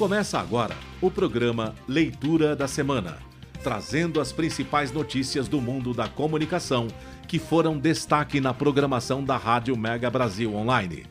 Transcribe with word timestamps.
Começa 0.00 0.40
agora 0.40 0.74
o 0.98 1.10
programa 1.10 1.74
Leitura 1.86 2.56
da 2.56 2.66
Semana, 2.66 3.18
trazendo 3.62 4.18
as 4.18 4.32
principais 4.32 4.90
notícias 4.90 5.46
do 5.46 5.60
mundo 5.60 5.92
da 5.92 6.08
comunicação 6.08 6.88
que 7.28 7.38
foram 7.38 7.78
destaque 7.78 8.40
na 8.40 8.54
programação 8.54 9.22
da 9.22 9.36
Rádio 9.36 9.76
Mega 9.76 10.08
Brasil 10.08 10.54
Online. 10.54 11.04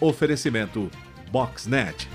Oferecimento 0.00 0.90
Boxnet. 1.30 2.08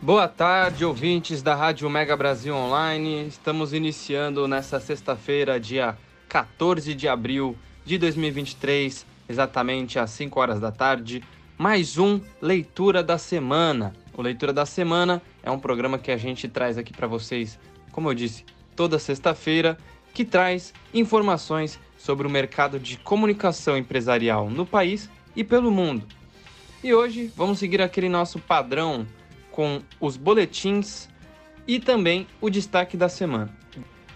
Boa 0.00 0.28
tarde, 0.28 0.84
ouvintes 0.84 1.42
da 1.42 1.56
Rádio 1.56 1.90
Mega 1.90 2.16
Brasil 2.16 2.54
Online. 2.54 3.26
Estamos 3.26 3.72
iniciando 3.72 4.46
nesta 4.46 4.78
sexta-feira, 4.78 5.58
dia 5.58 5.98
14 6.28 6.94
de 6.94 7.08
abril 7.08 7.58
de 7.84 7.98
2023, 7.98 9.10
exatamente 9.30 9.96
às 9.96 10.10
5 10.10 10.40
horas 10.40 10.58
da 10.58 10.72
tarde, 10.72 11.22
mais 11.56 11.96
um 11.96 12.20
Leitura 12.42 13.00
da 13.00 13.16
Semana. 13.16 13.92
O 14.12 14.22
Leitura 14.22 14.52
da 14.52 14.66
Semana 14.66 15.22
é 15.40 15.48
um 15.48 15.58
programa 15.58 16.00
que 16.00 16.10
a 16.10 16.16
gente 16.16 16.48
traz 16.48 16.76
aqui 16.76 16.92
para 16.92 17.06
vocês, 17.06 17.56
como 17.92 18.10
eu 18.10 18.14
disse, 18.14 18.44
toda 18.74 18.98
sexta-feira, 18.98 19.78
que 20.12 20.24
traz 20.24 20.74
informações 20.92 21.78
sobre 21.96 22.26
o 22.26 22.30
mercado 22.30 22.80
de 22.80 22.96
comunicação 22.96 23.78
empresarial 23.78 24.50
no 24.50 24.66
país 24.66 25.08
e 25.36 25.44
pelo 25.44 25.70
mundo. 25.70 26.04
E 26.82 26.92
hoje 26.92 27.32
vamos 27.36 27.60
seguir 27.60 27.80
aquele 27.80 28.08
nosso 28.08 28.40
padrão 28.40 29.06
com 29.52 29.80
os 30.00 30.16
boletins 30.16 31.08
e 31.68 31.78
também 31.78 32.26
o 32.40 32.50
destaque 32.50 32.96
da 32.96 33.08
semana. 33.08 33.56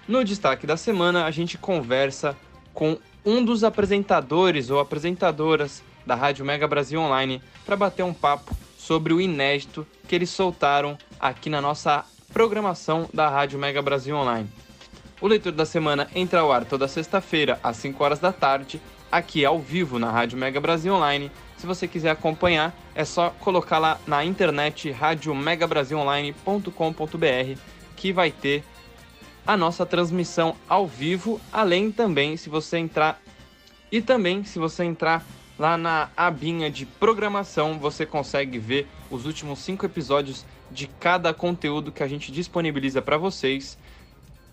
No 0.08 0.24
destaque 0.24 0.66
da 0.66 0.77
semana, 0.77 1.25
a 1.25 1.31
gente 1.31 1.56
conversa 1.56 2.36
com 2.72 2.98
um 3.25 3.44
dos 3.44 3.64
apresentadores 3.64 4.70
ou 4.70 4.78
apresentadoras 4.78 5.83
da 6.05 6.14
Rádio 6.14 6.44
Mega 6.44 6.69
Brasil 6.69 7.00
Online 7.00 7.41
para 7.64 7.77
bater 7.77 8.03
um 8.03 8.12
papo 8.12 8.55
sobre 8.77 9.14
o 9.14 9.20
inédito 9.20 9.86
que 10.06 10.14
eles 10.14 10.31
soltaram 10.31 10.98
aqui 11.19 11.48
na 11.48 11.61
nossa 11.61 12.05
programação 12.33 13.08
da 13.14 13.28
Rádio 13.28 13.58
Mega 13.58 13.81
Brasil 13.81 14.14
Online. 14.14 14.48
O 15.20 15.27
Leitor 15.27 15.53
da 15.53 15.64
Semana 15.64 16.08
entra 16.14 16.41
ao 16.41 16.53
ar 16.53 16.66
toda 16.66 16.86
sexta-feira, 16.86 17.58
às 17.62 17.78
5 17.78 18.05
horas 18.05 18.19
da 18.19 18.33
tarde, 18.33 18.78
aqui 19.11 19.42
ao 19.44 19.59
vivo 19.59 19.98
na 19.98 20.11
Rádio 20.11 20.36
Mega 20.36 20.61
Brasil 20.61 20.92
Online. 20.92 21.31
Se 21.56 21.66
você 21.66 21.88
quiser 21.88 22.11
acompanhar, 22.11 22.77
é 22.94 23.06
só 23.06 23.31
colocar 23.41 23.78
lá 23.78 23.98
na 24.06 24.22
internet 24.25 24.91
radiomegabrasilonline.com.br 24.91 27.59
que 27.97 28.12
vai 28.12 28.31
ter 28.31 28.62
a 29.47 29.56
nossa 29.56 29.84
transmissão 29.84 30.56
ao 30.69 30.87
vivo, 30.87 31.41
além 31.53 31.92
também 31.92 32.37
se 32.37 32.48
você 32.48 32.78
entrar 32.78 33.20
e 33.92 34.00
também 34.00 34.45
se 34.45 34.59
você 34.59 34.84
entrar 34.84 35.25
lá 35.59 35.77
na 35.77 36.11
abinha 36.17 36.70
de 36.70 36.84
programação, 36.84 37.78
você 37.78 38.05
consegue 38.05 38.59
ver 38.59 38.89
os 39.11 39.27
últimos 39.27 39.61
cinco 39.61 39.87
episódios 39.87 40.45
de 40.70 40.87
cada 40.87 41.33
conteúdo 41.33 41.92
que 41.92 42.03
a 42.03 42.09
gente 42.09 42.33
disponibiliza 42.33 43.00
para 43.00 43.17
vocês 43.17 43.78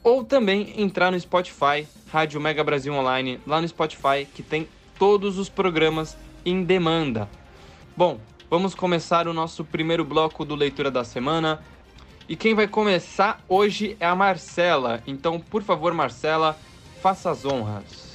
ou 0.03 0.23
também 0.23 0.73
entrar 0.81 1.11
no 1.11 1.19
Spotify, 1.19 1.87
Rádio 2.11 2.41
Mega 2.41 2.63
Brasil 2.63 2.93
Online, 2.93 3.39
lá 3.45 3.61
no 3.61 3.67
Spotify, 3.67 4.27
que 4.33 4.43
tem 4.43 4.67
todos 4.97 5.37
os 5.37 5.49
programas 5.49 6.17
em 6.45 6.63
demanda. 6.63 7.29
Bom, 7.95 8.19
vamos 8.49 8.73
começar 8.73 9.27
o 9.27 9.33
nosso 9.33 9.63
primeiro 9.63 10.03
bloco 10.03 10.43
do 10.43 10.55
Leitura 10.55 10.89
da 10.89 11.03
Semana. 11.03 11.63
E 12.27 12.35
quem 12.35 12.53
vai 12.55 12.67
começar 12.67 13.43
hoje 13.47 13.97
é 13.99 14.05
a 14.05 14.15
Marcela. 14.15 15.01
Então, 15.05 15.39
por 15.39 15.63
favor, 15.63 15.93
Marcela, 15.93 16.57
faça 17.01 17.31
as 17.31 17.45
honras. 17.45 18.11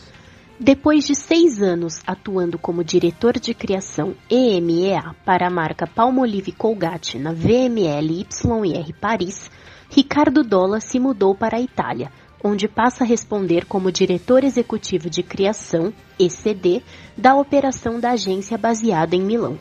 Depois 0.59 1.05
de 1.05 1.15
seis 1.15 1.61
anos 1.61 2.01
atuando 2.07 2.58
como 2.58 2.83
diretor 2.83 3.39
de 3.39 3.53
criação 3.53 4.14
EMEA 4.30 5.14
para 5.23 5.48
a 5.48 5.51
marca 5.51 5.86
Palmolive 5.86 6.51
Colgate 6.51 7.19
na 7.19 7.33
VML 7.33 8.20
YR 8.20 8.95
Paris, 8.98 9.51
Ricardo 9.91 10.42
Dolla 10.42 10.80
se 10.80 10.98
mudou 10.98 11.35
para 11.35 11.59
a 11.59 11.61
Itália, 11.61 12.11
onde 12.42 12.67
passa 12.69 13.05
a 13.05 13.07
responder 13.07 13.67
como 13.67 13.92
diretor 13.92 14.45
executivo 14.45 15.11
de 15.11 15.23
criação, 15.23 15.92
ECD, 16.19 16.83
da 17.17 17.35
operação 17.35 18.01
da 18.01 18.13
agência 18.13 18.57
baseada 18.57 19.14
em 19.14 19.20
Milão. 19.20 19.59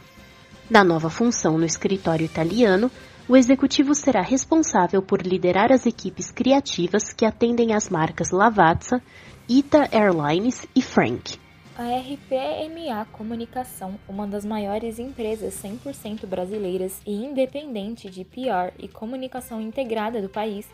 Na 0.69 0.83
nova 0.83 1.09
função 1.09 1.57
no 1.57 1.65
escritório 1.65 2.25
italiano, 2.25 2.89
o 3.27 3.35
executivo 3.35 3.95
será 3.95 4.21
responsável 4.21 5.01
por 5.01 5.21
liderar 5.21 5.71
as 5.71 5.85
equipes 5.85 6.31
criativas 6.31 7.11
que 7.11 7.25
atendem 7.25 7.73
as 7.73 7.89
marcas 7.89 8.29
Lavazza, 8.29 9.01
Ita 9.49 9.89
Airlines 9.91 10.67
e 10.75 10.81
Frank. 10.81 11.39
A 11.75 11.97
RPMA 11.97 13.05
Comunicação, 13.11 13.99
uma 14.07 14.27
das 14.27 14.45
maiores 14.45 14.99
empresas 14.99 15.55
100% 15.61 16.25
brasileiras 16.27 17.01
e 17.05 17.13
independente 17.13 18.09
de 18.09 18.23
PR 18.23 18.71
e 18.77 18.87
comunicação 18.87 19.59
integrada 19.59 20.21
do 20.21 20.29
país, 20.29 20.67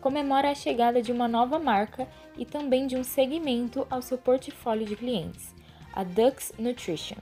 comemora 0.00 0.50
a 0.50 0.54
chegada 0.54 1.02
de 1.02 1.10
uma 1.10 1.26
nova 1.26 1.58
marca 1.58 2.08
e 2.38 2.46
também 2.46 2.86
de 2.86 2.96
um 2.96 3.02
segmento 3.02 3.84
ao 3.90 4.00
seu 4.00 4.16
portfólio 4.16 4.86
de 4.86 4.94
clientes, 4.94 5.52
a 5.92 6.04
Dux 6.04 6.52
Nutrition. 6.56 7.18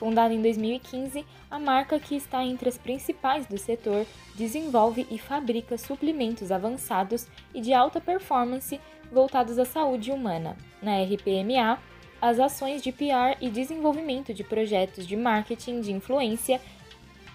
Fundada 0.00 0.32
em 0.32 0.40
2015, 0.40 1.26
a 1.50 1.58
marca, 1.58 2.00
que 2.00 2.16
está 2.16 2.42
entre 2.42 2.70
as 2.70 2.78
principais 2.78 3.46
do 3.46 3.58
setor, 3.58 4.06
desenvolve 4.34 5.06
e 5.10 5.18
fabrica 5.18 5.76
suplementos 5.76 6.50
avançados 6.50 7.26
e 7.54 7.60
de 7.60 7.74
alta 7.74 8.00
performance 8.00 8.80
voltados 9.12 9.58
à 9.58 9.66
saúde 9.66 10.10
humana. 10.10 10.56
Na 10.80 11.02
RPMA, 11.02 11.78
as 12.18 12.40
ações 12.40 12.80
de 12.80 12.90
PR 12.90 13.36
e 13.42 13.50
desenvolvimento 13.50 14.32
de 14.32 14.42
projetos 14.42 15.06
de 15.06 15.16
marketing 15.18 15.82
de 15.82 15.92
influência 15.92 16.62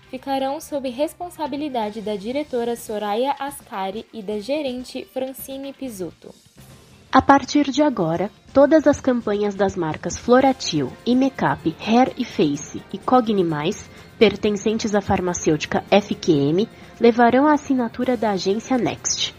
ficarão 0.09 0.59
sob 0.59 0.89
responsabilidade 0.89 2.01
da 2.01 2.15
diretora 2.15 2.75
Soraya 2.75 3.35
Ascari 3.37 4.07
e 4.11 4.23
da 4.23 4.39
gerente 4.39 5.05
Francine 5.13 5.71
Pisuto. 5.71 6.33
A 7.15 7.21
partir 7.21 7.71
de 7.71 7.81
agora, 7.81 8.29
todas 8.53 8.85
as 8.85 8.99
campanhas 8.99 9.55
das 9.55 9.73
marcas 9.77 10.17
Floratil, 10.17 10.91
Imecap, 11.05 11.73
Hair 11.79 12.11
e 12.17 12.25
Face 12.25 12.83
e 12.91 12.97
Cognimais, 12.97 13.89
pertencentes 14.19 14.93
à 14.93 14.99
farmacêutica 14.99 15.81
FQM, 15.89 16.67
levarão 16.99 17.47
a 17.47 17.53
assinatura 17.53 18.17
da 18.17 18.31
agência 18.31 18.77
Next. 18.77 19.33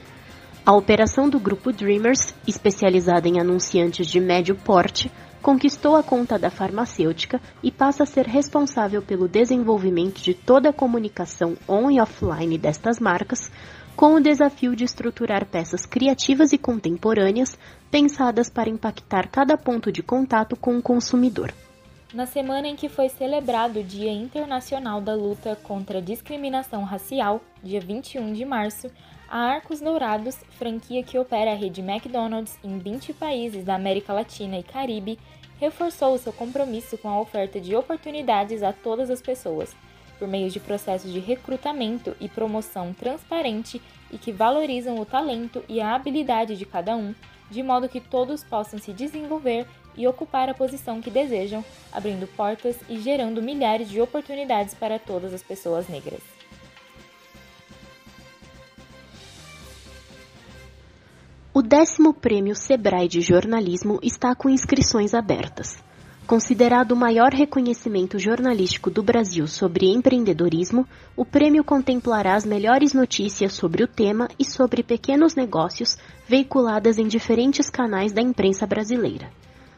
A 0.64 0.74
operação 0.74 1.28
do 1.28 1.38
grupo 1.38 1.70
Dreamers, 1.70 2.34
especializada 2.48 3.28
em 3.28 3.38
anunciantes 3.38 4.06
de 4.06 4.20
médio 4.20 4.56
porte, 4.56 5.12
conquistou 5.42 5.96
a 5.96 6.02
conta 6.02 6.38
da 6.38 6.48
farmacêutica 6.48 7.38
e 7.62 7.70
passa 7.70 8.04
a 8.04 8.06
ser 8.06 8.24
responsável 8.24 9.02
pelo 9.02 9.28
desenvolvimento 9.28 10.22
de 10.22 10.32
toda 10.32 10.70
a 10.70 10.72
comunicação 10.72 11.58
on 11.68 11.90
e 11.90 12.00
offline 12.00 12.56
destas 12.56 12.98
marcas, 12.98 13.50
com 13.96 14.14
o 14.14 14.20
desafio 14.20 14.76
de 14.76 14.84
estruturar 14.84 15.46
peças 15.46 15.86
criativas 15.86 16.52
e 16.52 16.58
contemporâneas 16.58 17.58
pensadas 17.90 18.50
para 18.50 18.68
impactar 18.68 19.28
cada 19.28 19.56
ponto 19.56 19.90
de 19.90 20.02
contato 20.02 20.54
com 20.54 20.76
o 20.76 20.82
consumidor. 20.82 21.52
Na 22.12 22.26
semana 22.26 22.68
em 22.68 22.76
que 22.76 22.88
foi 22.88 23.08
celebrado 23.08 23.80
o 23.80 23.84
Dia 23.84 24.12
Internacional 24.12 25.00
da 25.00 25.14
Luta 25.14 25.56
contra 25.62 25.98
a 25.98 26.02
Discriminação 26.02 26.84
Racial, 26.84 27.40
dia 27.62 27.80
21 27.80 28.32
de 28.32 28.44
março, 28.44 28.90
a 29.28 29.38
Arcos 29.38 29.80
Dourados, 29.80 30.36
franquia 30.50 31.02
que 31.02 31.18
opera 31.18 31.52
a 31.52 31.56
rede 31.56 31.80
McDonald's 31.80 32.58
em 32.62 32.78
20 32.78 33.14
países 33.14 33.64
da 33.64 33.74
América 33.74 34.12
Latina 34.12 34.58
e 34.58 34.62
Caribe, 34.62 35.18
reforçou 35.58 36.16
seu 36.18 36.32
compromisso 36.32 36.96
com 36.98 37.08
a 37.08 37.20
oferta 37.20 37.58
de 37.58 37.74
oportunidades 37.74 38.62
a 38.62 38.72
todas 38.72 39.10
as 39.10 39.22
pessoas, 39.22 39.74
por 40.18 40.28
meio 40.28 40.50
de 40.50 40.60
processos 40.60 41.12
de 41.12 41.18
recrutamento 41.18 42.16
e 42.20 42.28
promoção 42.28 42.92
transparente 42.92 43.80
e 44.10 44.18
que 44.18 44.32
valorizam 44.32 44.98
o 44.98 45.06
talento 45.06 45.62
e 45.68 45.80
a 45.80 45.94
habilidade 45.94 46.56
de 46.56 46.64
cada 46.64 46.96
um, 46.96 47.14
de 47.50 47.62
modo 47.62 47.88
que 47.88 48.00
todos 48.00 48.42
possam 48.42 48.78
se 48.78 48.92
desenvolver 48.92 49.66
e 49.96 50.06
ocupar 50.06 50.48
a 50.48 50.54
posição 50.54 51.00
que 51.00 51.10
desejam, 51.10 51.64
abrindo 51.92 52.26
portas 52.26 52.76
e 52.88 52.98
gerando 53.00 53.42
milhares 53.42 53.88
de 53.88 54.00
oportunidades 54.00 54.74
para 54.74 54.98
todas 54.98 55.32
as 55.32 55.42
pessoas 55.42 55.88
negras. 55.88 56.20
O 61.54 61.62
décimo 61.62 62.12
prêmio 62.12 62.54
Sebrae 62.54 63.08
de 63.08 63.22
Jornalismo 63.22 63.98
está 64.02 64.34
com 64.34 64.50
inscrições 64.50 65.14
abertas. 65.14 65.82
Considerado 66.26 66.90
o 66.90 66.96
maior 66.96 67.32
reconhecimento 67.32 68.18
jornalístico 68.18 68.90
do 68.90 69.00
Brasil 69.00 69.46
sobre 69.46 69.86
empreendedorismo, 69.86 70.84
o 71.16 71.24
prêmio 71.24 71.62
contemplará 71.62 72.34
as 72.34 72.44
melhores 72.44 72.92
notícias 72.92 73.52
sobre 73.52 73.84
o 73.84 73.86
tema 73.86 74.26
e 74.36 74.44
sobre 74.44 74.82
pequenos 74.82 75.36
negócios 75.36 75.96
veiculadas 76.26 76.98
em 76.98 77.06
diferentes 77.06 77.70
canais 77.70 78.12
da 78.12 78.20
imprensa 78.20 78.66
brasileira. 78.66 79.30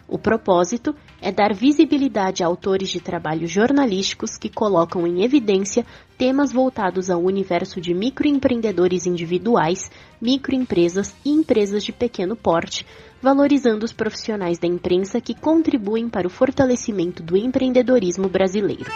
O 0.08 0.16
propósito 0.16 0.96
é 1.20 1.30
dar 1.30 1.52
visibilidade 1.52 2.42
a 2.42 2.46
autores 2.46 2.88
de 2.88 2.98
trabalhos 2.98 3.50
jornalísticos 3.50 4.38
que 4.38 4.48
colocam 4.48 5.06
em 5.06 5.22
evidência 5.22 5.84
temas 6.16 6.50
voltados 6.50 7.10
ao 7.10 7.22
universo 7.22 7.78
de 7.78 7.92
microempreendedores 7.92 9.04
individuais, 9.04 9.90
microempresas 10.18 11.14
e 11.22 11.30
empresas 11.30 11.84
de 11.84 11.92
pequeno 11.92 12.34
porte, 12.34 12.86
valorizando 13.20 13.84
os 13.84 13.92
profissionais 13.92 14.58
da 14.58 14.66
imprensa 14.66 15.20
que 15.20 15.34
contribuem 15.34 16.08
para 16.08 16.26
o 16.26 16.30
fortalecimento 16.30 17.22
do 17.22 17.36
empreendedorismo 17.36 18.30
brasileiro. 18.30 18.90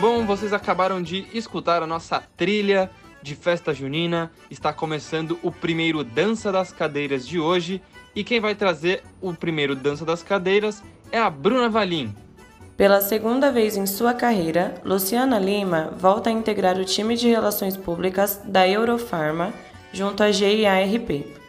Bom, 0.00 0.26
vocês 0.26 0.52
acabaram 0.52 1.00
de 1.00 1.28
escutar 1.32 1.80
a 1.80 1.86
nossa 1.86 2.20
trilha 2.36 2.90
de 3.22 3.34
festa 3.34 3.72
junina. 3.72 4.30
Está 4.50 4.72
começando 4.72 5.38
o 5.42 5.50
primeiro 5.50 6.02
Dança 6.02 6.50
das 6.50 6.72
Cadeiras 6.72 7.26
de 7.26 7.38
hoje. 7.38 7.80
E 8.14 8.22
quem 8.22 8.40
vai 8.40 8.54
trazer 8.54 9.02
o 9.20 9.32
primeiro 9.32 9.74
Dança 9.74 10.04
das 10.04 10.22
Cadeiras 10.22 10.82
é 11.10 11.18
a 11.18 11.30
Bruna 11.30 11.68
Valim. 11.68 12.14
Pela 12.76 13.00
segunda 13.00 13.52
vez 13.52 13.76
em 13.76 13.86
sua 13.86 14.12
carreira, 14.12 14.74
Luciana 14.84 15.38
Lima 15.38 15.94
volta 15.96 16.30
a 16.30 16.32
integrar 16.32 16.76
o 16.78 16.84
time 16.84 17.16
de 17.16 17.28
relações 17.28 17.76
públicas 17.76 18.40
da 18.44 18.66
Eurofarma 18.66 19.52
junto 19.92 20.22
à 20.22 20.32
GIARP. 20.32 21.42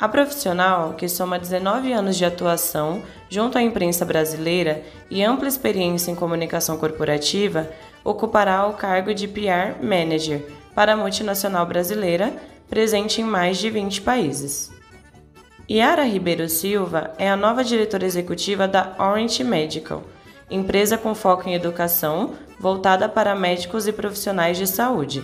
A 0.00 0.08
profissional, 0.08 0.94
que 0.94 1.06
soma 1.06 1.38
19 1.38 1.92
anos 1.92 2.16
de 2.16 2.24
atuação 2.24 3.02
junto 3.28 3.58
à 3.58 3.62
imprensa 3.62 4.02
brasileira 4.02 4.82
e 5.10 5.22
ampla 5.22 5.46
experiência 5.46 6.10
em 6.10 6.14
comunicação 6.14 6.78
corporativa, 6.78 7.70
ocupará 8.04 8.66
o 8.66 8.74
cargo 8.74 9.12
de 9.12 9.28
PR 9.28 9.82
Manager 9.82 10.46
para 10.74 10.94
a 10.94 10.96
multinacional 10.96 11.66
brasileira, 11.66 12.32
presente 12.68 13.20
em 13.20 13.24
mais 13.24 13.58
de 13.58 13.68
20 13.70 14.00
países. 14.02 14.70
Yara 15.70 16.04
Ribeiro 16.04 16.48
Silva 16.48 17.12
é 17.18 17.30
a 17.30 17.36
nova 17.36 17.62
diretora 17.62 18.04
executiva 18.04 18.66
da 18.66 18.94
Orange 18.98 19.44
Medical, 19.44 20.02
empresa 20.50 20.98
com 20.98 21.14
foco 21.14 21.48
em 21.48 21.54
educação 21.54 22.34
voltada 22.58 23.08
para 23.08 23.34
médicos 23.34 23.86
e 23.86 23.92
profissionais 23.92 24.56
de 24.56 24.66
saúde. 24.66 25.22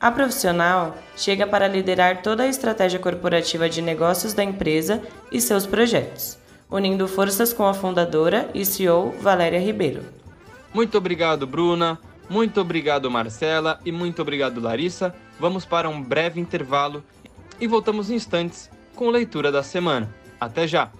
A 0.00 0.10
profissional 0.10 0.96
chega 1.14 1.46
para 1.46 1.68
liderar 1.68 2.22
toda 2.22 2.44
a 2.44 2.46
estratégia 2.46 2.98
corporativa 2.98 3.68
de 3.68 3.82
negócios 3.82 4.32
da 4.32 4.42
empresa 4.42 5.02
e 5.30 5.40
seus 5.40 5.66
projetos, 5.66 6.38
unindo 6.70 7.06
forças 7.06 7.52
com 7.52 7.66
a 7.66 7.74
fundadora 7.74 8.48
e 8.54 8.64
CEO 8.64 9.12
Valéria 9.20 9.60
Ribeiro. 9.60 10.02
Muito 10.72 10.96
obrigado, 10.96 11.46
Bruna. 11.46 11.98
Muito 12.30 12.60
obrigado, 12.60 13.10
Marcela, 13.10 13.80
e 13.84 13.90
muito 13.90 14.22
obrigado, 14.22 14.60
Larissa. 14.60 15.12
Vamos 15.40 15.64
para 15.64 15.88
um 15.88 16.00
breve 16.00 16.40
intervalo 16.40 17.02
e 17.60 17.66
voltamos 17.66 18.08
em 18.08 18.14
instantes 18.14 18.70
com 18.94 19.10
leitura 19.10 19.50
da 19.50 19.64
semana. 19.64 20.08
Até 20.40 20.64
já! 20.64 20.99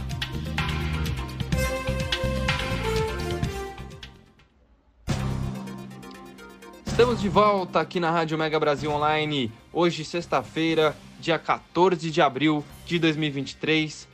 Estamos 6.86 7.19
de 7.19 7.27
volta 7.30 7.80
aqui 7.80 8.00
na 8.00 8.12
Rádio 8.12 8.38
Mega 8.38 8.59
Brasil 8.59 8.92
Online, 8.92 9.51
hoje, 9.74 10.06
sexta-feira, 10.06 10.95
dia 11.19 11.39
14 11.39 12.12
de 12.12 12.21
abril 12.21 12.63
de 12.86 13.00
2023. 13.00 14.07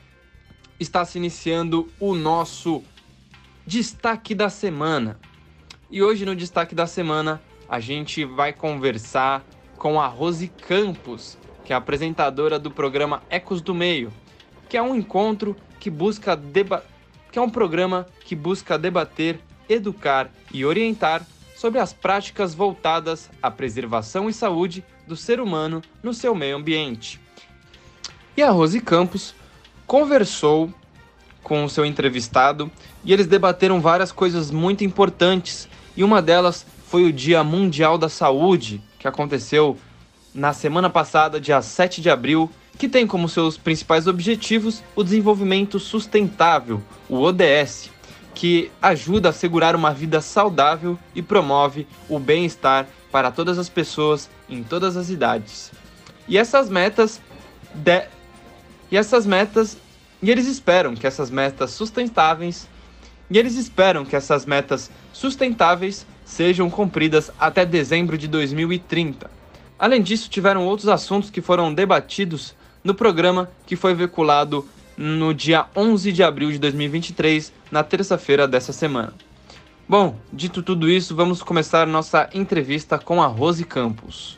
Está 0.80 1.04
se 1.04 1.18
iniciando 1.18 1.92
o 2.00 2.16
nosso 2.16 2.81
destaque 3.68 4.34
da 4.34 4.50
semana. 4.50 5.19
E 5.89 6.01
hoje, 6.01 6.24
no 6.24 6.34
destaque 6.34 6.74
da 6.74 6.88
semana, 6.88 7.42
a 7.68 7.81
gente 7.81 8.24
vai 8.24 8.54
conversar 8.54 9.44
com 9.77 10.00
a 10.00 10.07
Rose 10.07 10.48
Campos 10.48 11.41
que 11.72 11.74
é 11.74 11.78
apresentadora 11.78 12.60
do 12.60 12.70
programa 12.70 13.24
Ecos 13.30 13.62
do 13.62 13.74
Meio, 13.74 14.12
que 14.68 14.76
é 14.76 14.82
um 14.82 14.94
encontro 14.94 15.56
que 15.80 15.90
busca 15.90 16.38
que 17.32 17.40
é 17.40 17.42
um 17.42 17.50
programa 17.50 18.06
que 18.25 18.36
busca 18.36 18.78
debater, 18.78 19.40
educar 19.70 20.30
e 20.54 20.66
orientar 20.66 21.25
sobre 21.56 21.80
as 21.80 21.94
práticas 21.94 22.54
voltadas 22.54 23.30
à 23.42 23.50
preservação 23.50 24.30
e 24.30 24.34
saúde 24.34 24.84
do 25.08 25.16
ser 25.16 25.40
humano 25.40 25.82
no 26.04 26.13
seu 26.13 26.36
meio 26.36 26.58
ambiente. 26.58 27.22
E 28.36 28.44
a 28.44 28.51
Rose 28.51 28.82
Campos 28.82 29.34
conversou 29.88 30.74
com 31.42 31.63
o 31.63 31.70
seu 31.70 31.86
entrevistado 31.86 32.70
e 33.01 33.13
eles 33.13 33.28
debateram 33.28 33.80
várias 33.80 34.12
coisas 34.12 34.51
muito 34.51 34.84
importantes, 34.84 35.70
e 35.96 36.04
uma 36.04 36.22
delas 36.22 36.66
foi 36.88 37.06
o 37.06 37.13
Dia 37.13 37.46
Mundial 37.46 37.98
da 37.98 38.10
Saúde, 38.10 38.84
que 39.00 39.08
aconteceu 39.08 39.78
na 40.34 40.54
semana 40.54 40.90
passada, 40.90 41.40
dia 41.40 41.62
7 41.62 42.02
de 42.02 42.10
abril, 42.10 42.50
que 42.78 42.88
tem 42.88 43.06
como 43.06 43.28
seus 43.28 43.58
principais 43.58 44.08
objetivos 44.08 44.82
o 44.96 45.04
desenvolvimento 45.04 45.80
sustentável, 45.80 46.82
o 47.10 47.20
ODS, 47.20 47.90
que 48.34 48.72
ajuda 48.82 49.30
a 49.30 49.32
assegurar 49.32 49.76
uma 49.76 49.94
vida 49.94 50.22
saudável 50.22 50.98
e 51.14 51.22
promove 51.22 51.86
o 52.08 52.18
bem-estar 52.18 52.88
para 53.12 53.30
todas 53.30 53.60
as 53.60 53.68
pessoas 53.68 54.30
em 54.50 54.64
todas 54.64 54.96
as 54.96 55.10
idades. 55.10 55.72
E 56.28 56.38
essas 56.38 56.70
metas 56.70 57.20
de... 57.74 58.06
e 58.90 58.98
essas 58.98 59.26
metas 59.26 59.78
e 60.22 60.30
eles 60.30 60.48
esperam 60.48 60.96
que 60.96 61.08
essas 61.08 61.30
metas 61.30 61.72
sustentáveis 61.72 62.68
e 63.30 63.38
eles 63.38 63.56
esperam 63.56 64.06
que 64.06 64.16
essas 64.16 64.46
metas 64.46 64.90
sustentáveis 65.12 66.06
sejam 66.24 66.70
cumpridas 66.70 67.32
até 67.40 67.66
dezembro 67.66 68.18
de 68.18 68.28
2030. 68.28 69.40
Além 69.82 70.00
disso, 70.00 70.30
tiveram 70.30 70.68
outros 70.68 70.88
assuntos 70.88 71.32
que 71.32 71.42
foram 71.42 71.74
debatidos 71.74 72.54
no 72.84 72.94
programa 72.94 73.50
que 73.66 73.76
foi 73.76 73.96
veiculado 73.96 74.64
no 74.96 75.34
dia 75.34 75.66
11 75.76 76.12
de 76.12 76.22
abril 76.22 76.52
de 76.52 76.60
2023, 76.60 77.52
na 77.72 77.84
terça-feira 77.84 78.48
dessa 78.48 78.72
semana. 78.72 79.12
Bom, 79.90 80.16
dito 80.32 80.62
tudo 80.62 80.88
isso, 80.88 81.16
vamos 81.16 81.42
começar 81.42 81.88
nossa 81.88 82.30
entrevista 82.32 83.00
com 83.00 83.24
a 83.24 83.26
Rose 83.26 83.66
Campos. 83.66 84.38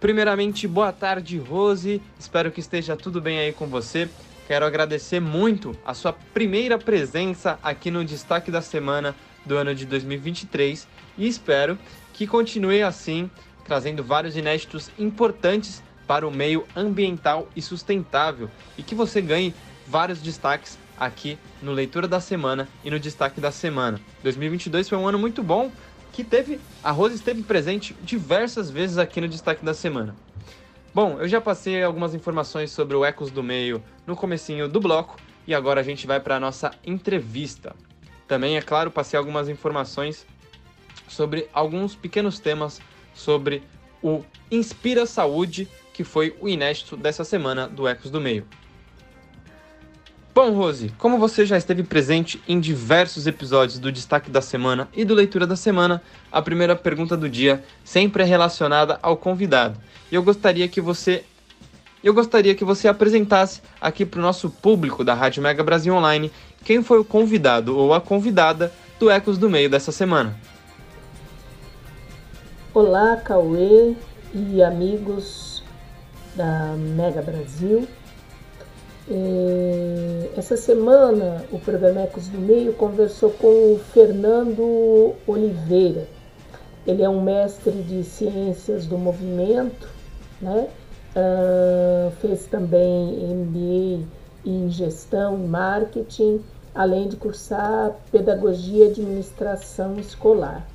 Primeiramente, 0.00 0.66
boa 0.66 0.90
tarde, 0.90 1.36
Rose. 1.36 2.00
Espero 2.18 2.50
que 2.50 2.60
esteja 2.60 2.96
tudo 2.96 3.20
bem 3.20 3.38
aí 3.38 3.52
com 3.52 3.66
você. 3.66 4.08
Quero 4.46 4.64
agradecer 4.64 5.20
muito 5.20 5.76
a 5.84 5.92
sua 5.92 6.14
primeira 6.14 6.78
presença 6.78 7.58
aqui 7.62 7.90
no 7.90 8.02
Destaque 8.02 8.50
da 8.50 8.62
Semana 8.62 9.14
do 9.44 9.54
ano 9.54 9.74
de 9.74 9.84
2023 9.84 10.88
e 11.18 11.28
espero 11.28 11.78
que 12.14 12.26
continue 12.26 12.82
assim, 12.82 13.30
trazendo 13.68 14.02
vários 14.02 14.36
inéditos 14.36 14.90
importantes 14.98 15.82
para 16.06 16.26
o 16.26 16.30
meio 16.30 16.66
ambiental 16.74 17.46
e 17.54 17.60
sustentável 17.60 18.50
e 18.78 18.82
que 18.82 18.94
você 18.94 19.20
ganhe 19.20 19.54
vários 19.86 20.20
destaques 20.20 20.78
aqui 20.98 21.38
no 21.62 21.72
Leitura 21.72 22.08
da 22.08 22.18
Semana 22.18 22.66
e 22.82 22.90
no 22.90 22.98
Destaque 22.98 23.40
da 23.40 23.52
Semana. 23.52 24.00
2022 24.24 24.88
foi 24.88 24.98
um 24.98 25.06
ano 25.06 25.18
muito 25.18 25.42
bom 25.42 25.70
que 26.12 26.24
teve 26.24 26.58
a 26.82 26.90
Rose 26.90 27.14
esteve 27.14 27.42
presente 27.42 27.94
diversas 28.02 28.70
vezes 28.70 28.96
aqui 28.96 29.20
no 29.20 29.28
Destaque 29.28 29.64
da 29.64 29.74
Semana. 29.74 30.16
Bom, 30.94 31.18
eu 31.20 31.28
já 31.28 31.40
passei 31.40 31.82
algumas 31.82 32.14
informações 32.14 32.72
sobre 32.72 32.96
o 32.96 33.04
Ecos 33.04 33.30
do 33.30 33.42
Meio 33.42 33.82
no 34.06 34.16
comecinho 34.16 34.66
do 34.66 34.80
bloco 34.80 35.16
e 35.46 35.54
agora 35.54 35.80
a 35.80 35.84
gente 35.84 36.06
vai 36.06 36.18
para 36.18 36.36
a 36.36 36.40
nossa 36.40 36.72
entrevista. 36.84 37.76
Também, 38.26 38.56
é 38.56 38.62
claro, 38.62 38.90
passei 38.90 39.18
algumas 39.18 39.48
informações 39.48 40.26
sobre 41.06 41.48
alguns 41.52 41.94
pequenos 41.94 42.38
temas 42.38 42.80
sobre 43.18 43.62
o 44.02 44.22
Inspira 44.50 45.04
Saúde, 45.04 45.68
que 45.92 46.04
foi 46.04 46.34
o 46.40 46.48
inédito 46.48 46.96
dessa 46.96 47.24
semana 47.24 47.68
do 47.68 47.86
Ecos 47.86 48.10
do 48.10 48.20
Meio. 48.20 48.46
Bom, 50.34 50.52
Rose, 50.52 50.92
como 50.96 51.18
você 51.18 51.44
já 51.44 51.58
esteve 51.58 51.82
presente 51.82 52.40
em 52.46 52.60
diversos 52.60 53.26
episódios 53.26 53.80
do 53.80 53.90
Destaque 53.90 54.30
da 54.30 54.40
Semana 54.40 54.88
e 54.94 55.04
do 55.04 55.12
Leitura 55.12 55.48
da 55.48 55.56
Semana, 55.56 56.00
a 56.30 56.40
primeira 56.40 56.76
pergunta 56.76 57.16
do 57.16 57.28
dia 57.28 57.64
sempre 57.84 58.22
é 58.22 58.26
relacionada 58.26 59.00
ao 59.02 59.16
convidado. 59.16 59.80
E 60.12 60.14
eu 60.14 60.22
gostaria 60.22 60.68
que 60.68 60.80
você 60.80 61.24
eu 62.04 62.14
gostaria 62.14 62.54
que 62.54 62.64
você 62.64 62.86
apresentasse 62.86 63.60
aqui 63.80 64.06
para 64.06 64.20
o 64.20 64.22
nosso 64.22 64.48
público 64.48 65.02
da 65.02 65.14
Rádio 65.14 65.42
Mega 65.42 65.64
Brasil 65.64 65.92
Online 65.92 66.30
quem 66.64 66.84
foi 66.84 67.00
o 67.00 67.04
convidado 67.04 67.76
ou 67.76 67.92
a 67.92 68.00
convidada 68.00 68.72
do 69.00 69.10
Ecos 69.10 69.38
do 69.38 69.50
Meio 69.50 69.68
dessa 69.68 69.90
semana. 69.90 70.38
Olá, 72.74 73.16
Cauê 73.16 73.94
e 74.34 74.62
amigos 74.62 75.62
da 76.36 76.74
Mega 76.76 77.22
Brasil. 77.22 77.88
É, 79.10 80.30
essa 80.36 80.54
semana, 80.54 81.46
o 81.50 81.58
programa 81.58 82.02
Ecos 82.02 82.28
do 82.28 82.38
Meio 82.38 82.74
conversou 82.74 83.30
com 83.30 83.72
o 83.72 83.80
Fernando 83.94 85.14
Oliveira. 85.26 86.06
Ele 86.86 87.02
é 87.02 87.08
um 87.08 87.22
mestre 87.22 87.72
de 87.72 88.04
ciências 88.04 88.84
do 88.84 88.98
movimento, 88.98 89.88
né? 90.38 90.68
Uh, 91.16 92.10
fez 92.20 92.44
também 92.44 93.34
MBA 93.34 94.06
em 94.44 94.68
gestão 94.68 95.42
e 95.42 95.48
marketing, 95.48 96.44
além 96.74 97.08
de 97.08 97.16
cursar 97.16 97.96
pedagogia 98.12 98.84
e 98.84 98.90
administração 98.90 99.98
escolar. 99.98 100.68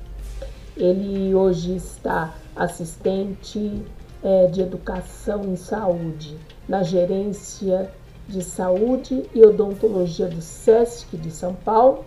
Ele 0.76 1.34
hoje 1.34 1.76
está 1.76 2.34
assistente 2.56 3.82
é, 4.22 4.46
de 4.46 4.60
educação 4.60 5.44
em 5.44 5.56
saúde 5.56 6.36
na 6.68 6.82
gerência 6.82 7.90
de 8.26 8.42
Saúde 8.42 9.24
e 9.34 9.44
Odontologia 9.44 10.26
do 10.26 10.40
SESC 10.40 11.16
de 11.16 11.30
São 11.30 11.54
Paulo, 11.54 12.04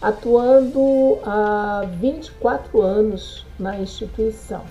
atuando 0.00 1.18
há 1.24 1.84
24 2.00 2.80
anos 2.80 3.44
na 3.58 3.78
instituição. 3.78 4.62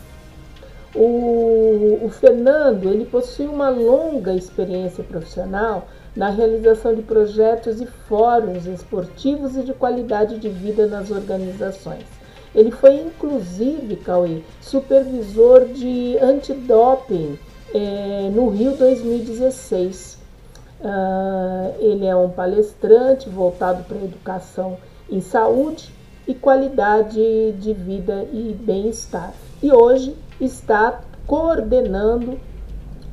O, 0.96 2.00
o, 2.02 2.10
Fernando 2.10 2.90
ele 2.90 3.06
possui 3.06 3.46
uma 3.46 3.70
longa 3.70 4.34
experiência 4.34 5.04
profissional 5.04 5.88
na 6.16 6.30
realização 6.30 6.96
de 6.96 7.04
projetos 7.04 7.82
e 7.82 7.86
fóruns 7.86 8.66
esportivos 8.66 9.56
e 9.58 9.64
de 9.64 9.74
qualidade 9.74 10.40
de 10.40 10.50
vida 10.50 10.88
nas 10.88 11.12
organizações. 11.12 12.17
Ele 12.58 12.72
foi 12.72 12.96
inclusive, 12.96 13.96
Cauê, 13.98 14.42
supervisor 14.60 15.66
de 15.66 16.18
antidoping 16.20 17.40
é, 17.74 18.30
no 18.34 18.50
Rio 18.50 18.76
2016 18.76 20.18
Uh, 20.80 21.74
ele 21.80 22.06
é 22.06 22.16
um 22.16 22.30
palestrante 22.30 23.28
voltado 23.28 23.84
para 23.86 23.98
a 23.98 24.04
educação 24.04 24.78
em 25.10 25.20
saúde 25.20 25.92
e 26.28 26.36
qualidade 26.36 27.52
de 27.54 27.74
vida 27.74 28.28
e 28.32 28.54
bem-estar. 28.54 29.34
E 29.62 29.72
hoje 29.72 30.16
está 30.40 31.02
coordenando 31.26 32.40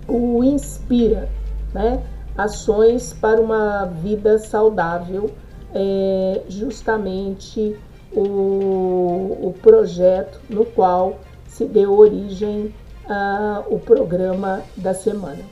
o 0.07 0.45
Inspira, 0.45 1.29
né? 1.73 2.03
ações 2.37 3.15
para 3.15 3.41
uma 3.41 3.87
vida 3.87 4.39
saudável, 4.39 5.31
é 5.73 6.43
justamente 6.49 7.77
o, 8.15 9.49
o 9.49 9.55
projeto 9.61 10.41
no 10.49 10.65
qual 10.65 11.21
se 11.47 11.65
deu 11.65 11.97
origem 11.97 12.75
ao 13.07 13.79
programa 13.79 14.63
da 14.77 14.95
semana. 14.95 15.45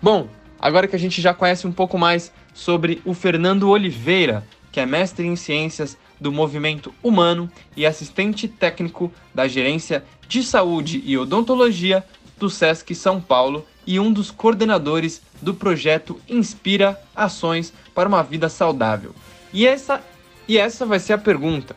Bom, 0.00 0.28
agora 0.60 0.86
que 0.86 0.94
a 0.94 0.98
gente 0.98 1.20
já 1.20 1.34
conhece 1.34 1.66
um 1.66 1.72
pouco 1.72 1.98
mais 1.98 2.32
sobre 2.54 3.02
o 3.04 3.12
Fernando 3.12 3.68
Oliveira, 3.68 4.44
que 4.70 4.78
é 4.78 4.86
mestre 4.86 5.26
em 5.26 5.34
ciências 5.34 5.96
do 6.20 6.30
movimento 6.32 6.94
humano 7.02 7.50
e 7.76 7.84
assistente 7.84 8.48
técnico 8.48 9.12
da 9.34 9.48
Gerência 9.48 10.04
de 10.28 10.42
Saúde 10.42 11.02
e 11.04 11.16
Odontologia 11.18 12.04
do 12.38 12.48
SESC 12.48 12.94
São 12.94 13.20
Paulo 13.20 13.66
e 13.86 14.00
um 14.00 14.12
dos 14.12 14.30
coordenadores 14.30 15.22
do 15.40 15.54
projeto 15.54 16.20
Inspira 16.28 17.00
Ações 17.14 17.72
para 17.94 18.08
uma 18.08 18.22
Vida 18.22 18.48
Saudável. 18.48 19.14
E 19.52 19.66
essa, 19.66 20.02
e 20.48 20.58
essa 20.58 20.84
vai 20.84 20.98
ser 20.98 21.12
a 21.12 21.18
pergunta. 21.18 21.76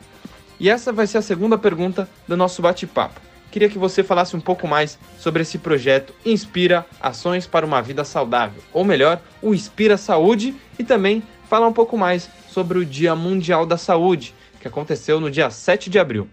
E 0.59 0.69
essa 0.69 0.91
vai 0.91 1.07
ser 1.07 1.19
a 1.19 1.21
segunda 1.21 1.57
pergunta 1.57 2.09
do 2.27 2.35
nosso 2.35 2.61
bate-papo 2.61 3.29
queria 3.49 3.69
que 3.69 3.77
você 3.77 4.03
falasse 4.03 4.35
um 4.35 4.39
pouco 4.39 4.67
mais 4.67 4.97
sobre 5.17 5.41
esse 5.41 5.57
projeto 5.57 6.13
Inspira 6.25 6.85
Ações 7.01 7.47
para 7.47 7.65
uma 7.65 7.81
Vida 7.81 8.03
Saudável, 8.03 8.61
ou 8.71 8.83
melhor, 8.83 9.21
o 9.41 9.53
Inspira 9.53 9.97
Saúde, 9.97 10.55
e 10.77 10.83
também 10.83 11.23
falar 11.49 11.67
um 11.67 11.73
pouco 11.73 11.97
mais 11.97 12.29
sobre 12.47 12.77
o 12.77 12.85
Dia 12.85 13.15
Mundial 13.15 13.65
da 13.65 13.77
Saúde, 13.77 14.33
que 14.61 14.67
aconteceu 14.67 15.19
no 15.19 15.31
dia 15.31 15.49
7 15.49 15.89
de 15.89 15.97
abril. 15.97 16.27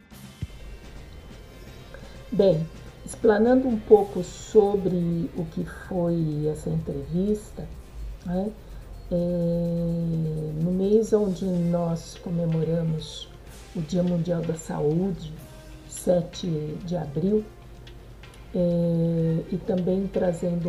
Bem, 2.30 2.66
explanando 3.16 3.66
um 3.66 3.78
pouco 3.78 4.22
sobre 4.22 5.30
o 5.36 5.44
que 5.46 5.64
foi 5.88 6.46
essa 6.52 6.68
entrevista, 6.68 7.66
né? 8.26 8.50
é, 9.10 9.14
no 10.62 10.70
mês 10.70 11.14
onde 11.14 11.46
nós 11.46 12.18
comemoramos 12.22 13.28
o 13.74 13.80
Dia 13.80 14.02
Mundial 14.02 14.42
da 14.42 14.54
Saúde, 14.54 15.32
7 15.88 16.46
de 16.84 16.94
abril, 16.94 17.42
é, 18.54 19.38
e 19.50 19.56
também 19.66 20.06
trazendo 20.06 20.68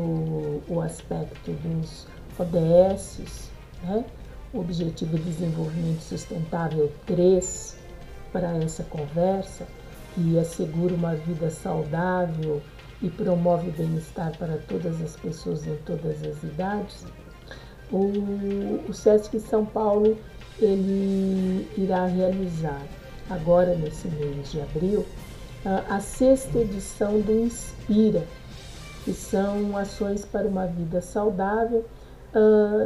o 0.70 0.82
aspecto 0.82 1.51
dos 1.51 2.08
ODS, 2.39 3.51
né? 3.84 4.06
o 4.54 4.60
Objetivo 4.60 5.18
de 5.18 5.24
Desenvolvimento 5.24 6.00
Sustentável 6.00 6.89
3, 7.06 7.77
para 8.32 8.56
essa 8.58 8.84
conversa, 8.86 9.68
que 10.17 10.39
assegura 10.39 10.95
uma 10.95 11.13
vida 11.13 11.47
saudável 11.51 12.59
e 13.03 13.07
promove 13.07 13.69
bem-estar 13.69 14.36
para 14.39 14.57
todas 14.67 15.00
as 15.00 15.15
pessoas 15.15 15.67
em 15.67 15.75
todas 15.86 16.24
as 16.24 16.41
idades. 16.41 17.05
O, 17.91 18.89
o 18.89 18.93
SESC 18.93 19.39
São 19.39 19.63
Paulo 19.63 20.17
ele 20.59 21.69
irá 21.77 22.07
realizar 22.07 22.81
agora 23.29 23.75
nesse 23.75 24.07
mês 24.07 24.51
de 24.51 24.59
abril 24.59 25.05
a 25.88 26.00
sexta 26.00 26.57
edição 26.57 27.19
do 27.19 27.31
Inspira, 27.31 28.24
que 29.05 29.13
são 29.13 29.77
ações 29.77 30.25
para 30.25 30.47
uma 30.47 30.65
vida 30.65 31.00
saudável, 31.00 31.86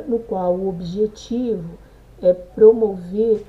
no 0.06 0.20
qual 0.20 0.54
o 0.54 0.68
objetivo 0.68 1.78
é 2.22 2.34
promover 2.34 3.46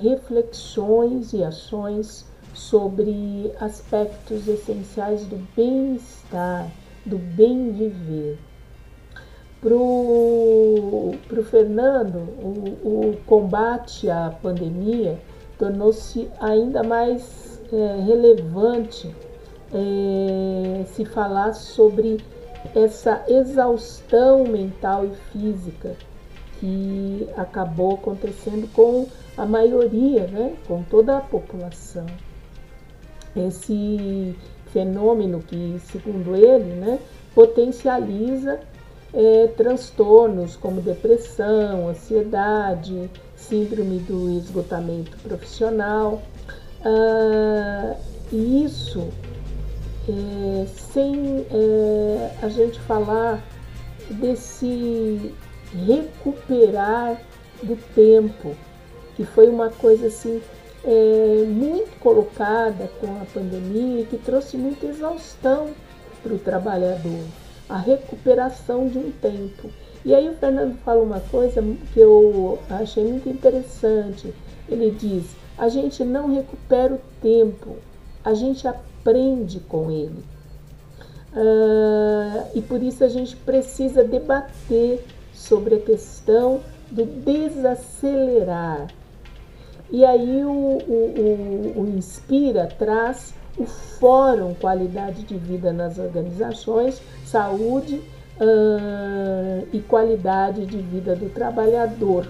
reflexões 0.00 1.32
e 1.32 1.42
ações 1.42 2.29
sobre 2.60 3.52
aspectos 3.58 4.46
essenciais 4.46 5.24
do 5.24 5.36
bem-estar, 5.56 6.70
do 7.06 7.16
bem 7.16 7.72
viver. 7.72 8.38
Para 9.60 9.74
o 9.74 11.16
Fernando, 11.50 12.18
o, 12.42 13.16
combate 13.26 14.10
à 14.10 14.30
pandemia 14.42 15.18
tornou-se 15.58 16.28
ainda 16.38 16.82
mais 16.82 17.60
é, 17.72 18.02
relevante 18.04 19.14
é, 19.72 20.84
se 20.84 21.04
falar 21.04 21.54
sobre 21.54 22.18
essa 22.74 23.24
exaustão 23.28 24.44
mental 24.44 25.06
e 25.06 25.14
física 25.32 25.96
que 26.58 27.26
acabou 27.36 27.94
acontecendo 27.94 28.70
com 28.74 29.06
a 29.36 29.46
maioria, 29.46 30.26
né, 30.26 30.54
com 30.66 30.82
toda 30.82 31.16
a 31.16 31.20
população. 31.20 32.06
Esse 33.36 34.34
fenômeno 34.72 35.40
que, 35.40 35.80
segundo 35.90 36.34
ele, 36.34 36.74
né, 36.74 36.98
potencializa 37.34 38.60
é, 39.12 39.48
transtornos 39.56 40.56
como 40.56 40.80
depressão, 40.80 41.88
ansiedade, 41.88 43.10
síndrome 43.36 43.98
do 44.00 44.38
esgotamento 44.38 45.16
profissional. 45.18 46.22
Ah, 46.84 47.96
e 48.32 48.64
isso 48.64 49.08
é, 50.08 50.66
sem 50.92 51.46
é, 51.50 52.30
a 52.42 52.48
gente 52.48 52.78
falar 52.80 53.42
desse 54.10 55.34
recuperar 55.86 57.20
do 57.62 57.76
tempo, 57.94 58.56
que 59.16 59.24
foi 59.24 59.48
uma 59.48 59.68
coisa 59.68 60.06
assim 60.06 60.40
é, 60.84 61.44
muito 61.46 61.98
colocada 62.00 62.90
com 63.00 63.06
a 63.20 63.26
pandemia 63.32 64.00
e 64.00 64.06
que 64.06 64.16
trouxe 64.16 64.56
muita 64.56 64.86
exaustão 64.86 65.70
para 66.22 66.34
o 66.34 66.38
trabalhador, 66.38 67.24
a 67.68 67.78
recuperação 67.78 68.88
de 68.88 68.98
um 68.98 69.10
tempo. 69.10 69.70
E 70.04 70.14
aí 70.14 70.28
o 70.28 70.34
Fernando 70.34 70.78
fala 70.78 71.02
uma 71.02 71.20
coisa 71.20 71.62
que 71.92 72.00
eu 72.00 72.58
achei 72.70 73.04
muito 73.04 73.28
interessante. 73.28 74.32
Ele 74.68 74.90
diz: 74.90 75.26
a 75.58 75.68
gente 75.68 76.02
não 76.04 76.32
recupera 76.32 76.94
o 76.94 77.00
tempo, 77.20 77.76
a 78.24 78.32
gente 78.32 78.66
aprende 78.66 79.60
com 79.60 79.90
ele. 79.90 80.24
Uh, 81.32 82.48
e 82.54 82.62
por 82.62 82.82
isso 82.82 83.04
a 83.04 83.08
gente 83.08 83.36
precisa 83.36 84.02
debater 84.02 85.04
sobre 85.32 85.76
a 85.76 85.80
questão 85.80 86.60
do 86.90 87.04
desacelerar. 87.04 88.88
E 89.92 90.04
aí 90.04 90.44
o, 90.44 90.50
o, 90.50 91.74
o, 91.76 91.80
o 91.82 91.88
Inspira 91.96 92.68
traz 92.78 93.34
o 93.58 93.66
Fórum 93.66 94.54
Qualidade 94.54 95.22
de 95.24 95.36
Vida 95.36 95.72
nas 95.72 95.98
Organizações, 95.98 97.02
Saúde 97.24 97.96
uh, 97.96 99.66
e 99.72 99.80
Qualidade 99.80 100.64
de 100.64 100.78
Vida 100.78 101.16
do 101.16 101.28
Trabalhador, 101.30 102.26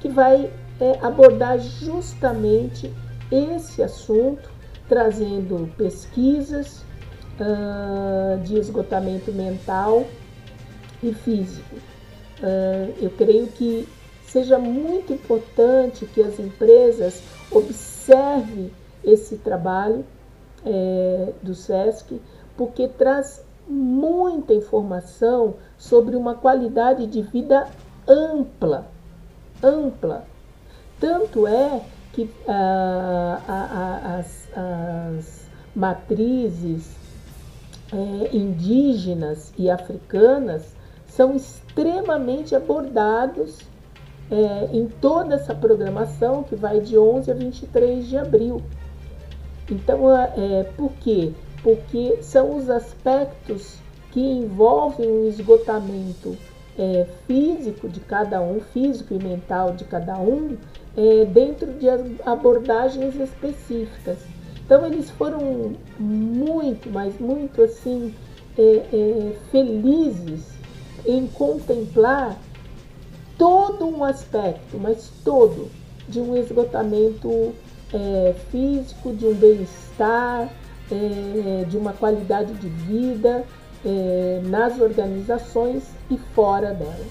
que 0.00 0.08
vai 0.08 0.50
é, 0.80 0.98
abordar 1.02 1.58
justamente 1.58 2.92
esse 3.30 3.82
assunto, 3.82 4.48
trazendo 4.88 5.70
pesquisas 5.76 6.84
uh, 7.38 8.40
de 8.42 8.58
esgotamento 8.58 9.32
mental 9.32 10.04
e 11.02 11.12
físico. 11.12 11.76
Uh, 12.42 12.94
eu 13.00 13.10
creio 13.10 13.46
que 13.48 13.86
seja 14.30 14.58
muito 14.58 15.12
importante 15.12 16.06
que 16.06 16.22
as 16.22 16.38
empresas 16.38 17.20
observem 17.50 18.70
esse 19.02 19.36
trabalho 19.38 20.04
é, 20.64 21.32
do 21.42 21.54
SESC, 21.54 22.20
porque 22.56 22.86
traz 22.86 23.42
muita 23.66 24.54
informação 24.54 25.54
sobre 25.76 26.14
uma 26.14 26.34
qualidade 26.34 27.06
de 27.06 27.22
vida 27.22 27.68
ampla, 28.06 28.86
ampla. 29.62 30.24
Tanto 31.00 31.46
é 31.46 31.80
que 32.12 32.30
ah, 32.46 34.18
as, 34.18 34.48
as, 34.56 35.40
matrizes 35.74 36.90
é, 37.92 38.36
indígenas 38.36 39.52
e 39.56 39.70
africanas 39.70 40.74
são 41.06 41.34
extremamente 41.36 42.56
abordados 42.56 43.69
é, 44.30 44.68
em 44.72 44.86
toda 44.86 45.34
essa 45.34 45.54
programação 45.54 46.42
que 46.42 46.54
vai 46.54 46.80
de 46.80 46.96
11 46.96 47.30
a 47.30 47.34
23 47.34 48.06
de 48.06 48.16
abril. 48.16 48.62
Então, 49.68 50.10
é, 50.16 50.64
por 50.76 50.92
quê? 51.00 51.32
Porque 51.62 52.18
são 52.22 52.56
os 52.56 52.70
aspectos 52.70 53.76
que 54.12 54.20
envolvem 54.20 55.06
o 55.08 55.28
esgotamento 55.28 56.36
é, 56.78 57.06
físico 57.26 57.88
de 57.88 58.00
cada 58.00 58.40
um, 58.40 58.60
físico 58.60 59.14
e 59.14 59.22
mental 59.22 59.72
de 59.72 59.84
cada 59.84 60.18
um, 60.18 60.56
é, 60.96 61.24
dentro 61.26 61.72
de 61.74 61.86
abordagens 62.24 63.14
específicas. 63.16 64.18
Então 64.64 64.86
eles 64.86 65.10
foram 65.10 65.72
muito, 65.98 66.90
mas 66.90 67.18
muito 67.18 67.62
assim 67.62 68.14
é, 68.56 68.62
é, 68.62 69.36
felizes 69.50 70.46
em 71.06 71.26
contemplar 71.26 72.36
todo 73.40 73.86
um 73.88 74.04
aspecto, 74.04 74.78
mas 74.78 75.10
todo, 75.24 75.70
de 76.06 76.20
um 76.20 76.36
esgotamento 76.36 77.54
é, 77.90 78.34
físico, 78.50 79.14
de 79.14 79.24
um 79.24 79.32
bem-estar, 79.32 80.46
é, 80.92 81.64
de 81.64 81.78
uma 81.78 81.94
qualidade 81.94 82.52
de 82.52 82.68
vida 82.68 83.46
é, 83.82 84.42
nas 84.44 84.78
organizações 84.78 85.84
e 86.10 86.18
fora 86.34 86.74
delas. 86.74 87.06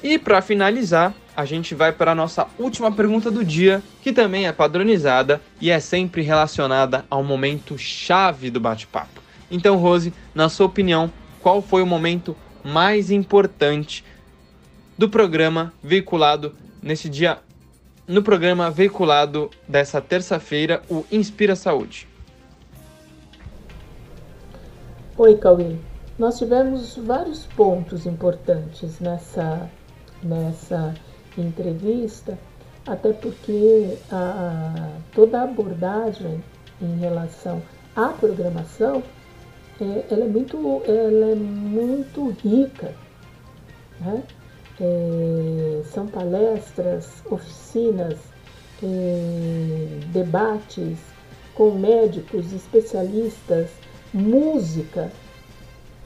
E 0.00 0.16
para 0.16 0.40
finalizar, 0.40 1.12
a 1.36 1.44
gente 1.44 1.74
vai 1.74 1.90
para 1.90 2.12
a 2.12 2.14
nossa 2.14 2.46
última 2.60 2.92
pergunta 2.92 3.28
do 3.28 3.44
dia, 3.44 3.82
que 4.02 4.12
também 4.12 4.46
é 4.46 4.52
padronizada 4.52 5.40
e 5.60 5.68
é 5.68 5.80
sempre 5.80 6.22
relacionada 6.22 7.04
ao 7.10 7.24
momento 7.24 7.76
chave 7.76 8.50
do 8.50 8.60
bate-papo. 8.60 9.20
Então, 9.50 9.76
Rose, 9.78 10.14
na 10.32 10.48
sua 10.48 10.66
opinião, 10.66 11.10
qual 11.40 11.60
foi 11.60 11.82
o 11.82 11.86
momento 11.86 12.36
mais 12.64 13.10
importante 13.10 14.04
do 14.96 15.08
programa 15.08 15.72
veiculado 15.82 16.54
nesse 16.82 17.08
dia, 17.08 17.38
no 18.06 18.22
programa 18.22 18.70
veiculado 18.70 19.50
dessa 19.66 20.00
terça-feira, 20.00 20.82
o 20.88 21.04
Inspira 21.10 21.56
Saúde? 21.56 22.08
Oi, 25.16 25.36
Cauê. 25.36 25.76
Nós 26.18 26.38
tivemos 26.38 26.96
vários 26.96 27.46
pontos 27.46 28.06
importantes 28.06 28.98
nessa, 29.00 29.68
nessa 30.22 30.94
entrevista, 31.36 32.38
até 32.86 33.12
porque 33.12 33.96
a, 34.10 34.90
toda 35.14 35.40
a 35.40 35.44
abordagem 35.44 36.42
em 36.80 36.98
relação 36.98 37.62
à 37.94 38.08
programação 38.08 39.02
é, 39.82 40.06
ela 40.10 40.24
é 40.24 40.28
muito, 40.28 40.82
ela 40.86 41.32
é 41.32 41.34
muito 41.34 42.30
rica. 42.42 42.94
Né? 44.00 44.22
É, 44.80 45.82
são 45.92 46.06
palestras, 46.06 47.22
oficinas, 47.30 48.18
é, 48.82 50.00
debates 50.12 50.98
com 51.54 51.72
médicos, 51.72 52.52
especialistas, 52.52 53.70
música. 54.12 55.10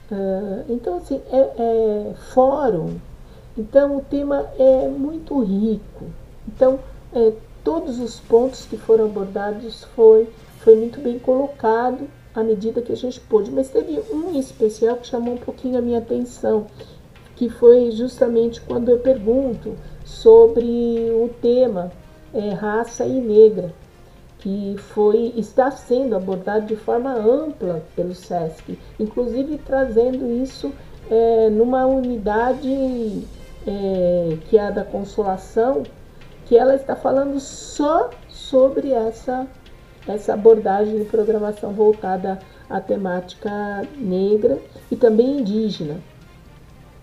Uh, 0.09 0.63
então, 0.69 0.97
assim, 0.97 1.21
é, 1.31 1.51
é 1.57 2.13
fórum 2.33 2.97
então 3.57 3.97
o 3.97 4.01
tema 4.01 4.47
é 4.59 4.87
muito 4.87 5.39
rico. 5.41 6.05
Então 6.47 6.79
é, 7.11 7.33
todos 7.63 7.99
os 7.99 8.19
pontos 8.19 8.65
que 8.65 8.77
foram 8.77 9.05
abordados 9.05 9.83
foi, 9.95 10.29
foi 10.59 10.75
muito 10.75 11.01
bem 11.01 11.17
colocado 11.17 12.07
à 12.37 12.43
medida 12.43 12.81
que 12.81 12.91
a 12.91 12.95
gente 12.95 13.19
pôde. 13.19 13.51
Mas 13.51 13.69
teve 13.69 13.99
um 14.11 14.37
especial 14.39 14.97
que 14.97 15.07
chamou 15.07 15.33
um 15.33 15.37
pouquinho 15.37 15.79
a 15.79 15.81
minha 15.81 15.97
atenção, 15.97 16.67
que 17.35 17.49
foi 17.49 17.91
justamente 17.91 18.61
quando 18.61 18.89
eu 18.89 18.99
pergunto 18.99 19.75
sobre 20.05 20.63
o 21.11 21.29
tema 21.41 21.91
é, 22.33 22.49
raça 22.49 23.05
e 23.05 23.19
negra, 23.19 23.73
que 24.39 24.75
foi 24.77 25.33
está 25.35 25.71
sendo 25.71 26.15
abordado 26.15 26.67
de 26.67 26.75
forma 26.75 27.11
ampla 27.11 27.83
pelo 27.95 28.13
SESC, 28.13 28.77
inclusive 28.99 29.57
trazendo 29.57 30.31
isso 30.31 30.71
é, 31.09 31.49
numa 31.49 31.85
unidade 31.87 33.23
é, 33.65 34.37
que 34.47 34.57
é 34.57 34.67
a 34.67 34.71
da 34.71 34.83
consolação, 34.83 35.83
que 36.45 36.55
ela 36.55 36.75
está 36.75 36.95
falando 36.95 37.39
só 37.39 38.11
sobre 38.29 38.91
essa, 38.91 39.47
essa 40.13 40.33
abordagem 40.33 40.97
de 40.97 41.05
programação 41.05 41.73
voltada 41.73 42.39
à 42.69 42.79
temática 42.79 43.85
negra 43.97 44.59
e 44.91 44.95
também 44.95 45.39
indígena. 45.39 45.97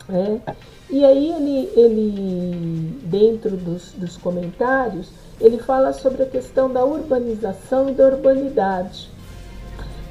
É. 0.09 0.55
E 0.91 1.05
aí 1.05 1.33
ele, 1.33 1.71
ele 1.75 3.01
dentro 3.05 3.57
dos, 3.57 3.93
dos 3.93 4.17
comentários, 4.17 5.11
ele 5.41 5.59
fala 5.59 5.93
sobre 5.93 6.23
a 6.23 6.27
questão 6.27 6.71
da 6.71 6.85
urbanização 6.85 7.89
e 7.89 7.93
da 7.93 8.07
urbanidade. 8.07 9.11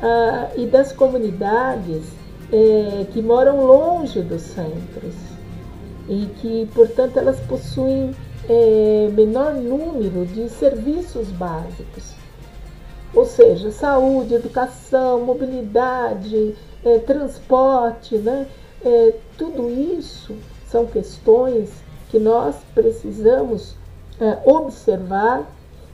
Ah, 0.02 0.50
e 0.58 0.66
das 0.66 0.92
comunidades 0.92 2.04
é, 2.52 3.06
que 3.12 3.22
moram 3.22 3.66
longe 3.66 4.22
dos 4.22 4.42
centros 4.42 5.16
e 6.10 6.26
que, 6.42 6.70
portanto, 6.76 7.18
elas 7.18 7.40
possuem 7.40 8.14
é, 8.50 9.10
menor 9.14 9.54
número 9.54 10.26
de 10.26 10.50
serviços 10.50 11.30
básicos, 11.30 12.14
ou 13.14 13.26
seja, 13.26 13.72
saúde, 13.72 14.34
educação, 14.34 15.22
mobilidade, 15.22 16.56
é, 16.84 17.00
transporte, 17.00 18.18
né? 18.18 18.48
É, 18.84 19.14
tudo 19.38 19.70
isso 19.70 20.36
são 20.68 20.86
questões 20.86 21.70
que 22.10 22.20
nós 22.20 22.56
precisamos 22.74 23.76
é, 24.20 24.38
observar, 24.50 25.50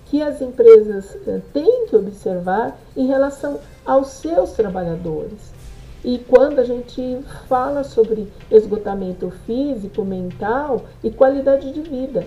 que 0.06 0.22
as 0.22 0.42
empresas 0.42 1.16
é, 1.28 1.40
têm 1.54 1.86
que 1.88 1.96
observar 1.96 2.80
em 2.96 3.06
relação 3.08 3.60
aos 3.86 4.08
seus 4.08 4.52
trabalhadores. 4.52 5.60
e 6.04 6.18
quando 6.18 6.60
a 6.60 6.64
gente 6.64 7.20
fala 7.48 7.84
sobre 7.84 8.32
esgotamento 8.50 9.30
físico, 9.46 10.06
mental 10.06 10.86
e 11.04 11.12
qualidade 11.12 11.74
de 11.74 11.82
vida. 11.82 12.26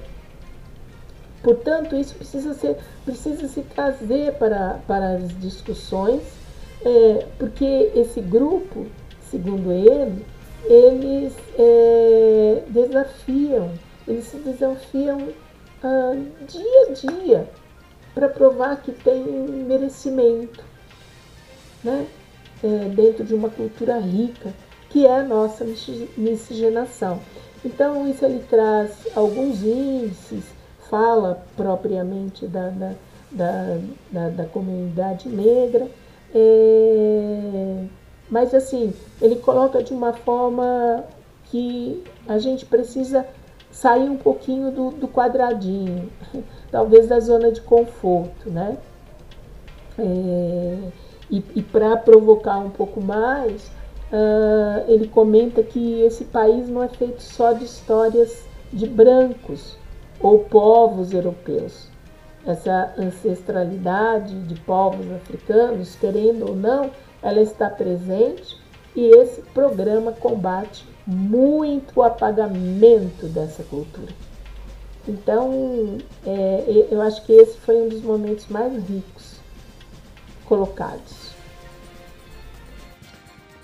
Portanto, 1.43 1.97
isso 1.97 2.15
precisa, 2.15 2.55
ser, 2.55 2.77
precisa 3.05 3.49
se 3.49 3.63
trazer 3.63 4.35
para, 4.35 4.81
para 4.87 5.17
as 5.17 5.41
discussões, 5.41 6.23
é, 6.85 7.27
porque 7.39 7.91
esse 7.95 8.21
grupo, 8.21 8.87
segundo 9.29 9.73
ele, 9.73 10.25
eles 10.65 11.33
é, 11.59 12.63
desafiam, 12.69 13.73
eles 14.07 14.25
se 14.27 14.37
desafiam 14.37 15.29
ah, 15.83 16.15
dia 16.47 16.87
a 16.89 16.93
dia 16.93 17.49
para 18.15 18.29
provar 18.29 18.81
que 18.83 18.93
tem 18.93 19.25
merecimento, 19.25 20.63
né? 21.83 22.07
É, 22.63 22.89
dentro 22.91 23.25
de 23.25 23.35
uma 23.35 23.51
cultura 23.51 23.99
rica, 23.99 24.55
que 24.89 25.05
é 25.05 25.19
a 25.19 25.25
nossa 25.25 25.67
miscigenação. 26.17 27.21
Então, 27.65 28.09
isso 28.09 28.25
ele 28.25 28.45
traz 28.49 28.93
alguns 29.17 29.65
índices, 29.65 30.45
fala 30.93 31.43
propriamente 31.57 32.47
da, 32.47 32.69
da, 32.69 32.93
da, 33.31 33.79
da, 34.11 34.29
da 34.29 34.45
comunidade 34.45 35.27
negra, 35.27 35.89
é, 36.35 37.85
mas 38.29 38.53
assim, 38.53 38.93
ele 39.19 39.37
coloca 39.37 39.83
de 39.83 39.95
uma 39.95 40.13
forma 40.13 41.03
que 41.47 42.05
a 42.29 42.39
gente 42.39 42.67
precisa 42.67 43.27
sair 43.71 44.07
um 44.07 44.19
pouquinho 44.19 44.71
do, 44.71 44.91
do 44.91 45.09
quadradinho, 45.09 46.11
talvez 46.71 47.09
da 47.09 47.19
zona 47.21 47.51
de 47.51 47.63
conforto, 47.63 48.51
né? 48.51 48.77
É, 49.99 50.79
e, 51.31 51.43
e 51.55 51.63
para 51.63 51.97
provocar 51.97 52.59
um 52.59 52.69
pouco 52.69 53.01
mais, 53.01 53.63
uh, 54.13 54.85
ele 54.87 55.09
comenta 55.09 55.63
que 55.63 56.03
esse 56.03 56.25
país 56.27 56.69
não 56.69 56.83
é 56.83 56.89
feito 56.89 57.23
só 57.23 57.55
de 57.55 57.65
histórias 57.65 58.45
de 58.71 58.87
brancos 58.87 59.81
ou 60.23 60.39
povos 60.41 61.13
europeus. 61.13 61.89
Essa 62.47 62.95
ancestralidade 62.99 64.35
de 64.43 64.55
povos 64.61 65.11
africanos, 65.13 65.97
querendo 65.97 66.49
ou 66.49 66.57
não, 66.57 66.91
ela 67.23 67.41
está 67.41 67.69
presente 67.69 68.57
e 68.95 69.07
esse 69.17 69.43
programa 69.55 70.13
combate 70.13 70.85
muito 71.07 71.99
o 71.99 72.03
apagamento 72.03 73.27
dessa 73.27 73.63
cultura. 73.65 74.13
Então, 75.07 75.99
é, 76.25 76.87
eu 76.91 77.01
acho 77.03 77.25
que 77.25 77.33
esse 77.33 77.59
foi 77.59 77.77
um 77.77 77.89
dos 77.89 78.03
momentos 78.03 78.47
mais 78.49 78.73
ricos 78.89 79.37
colocados. 80.45 81.33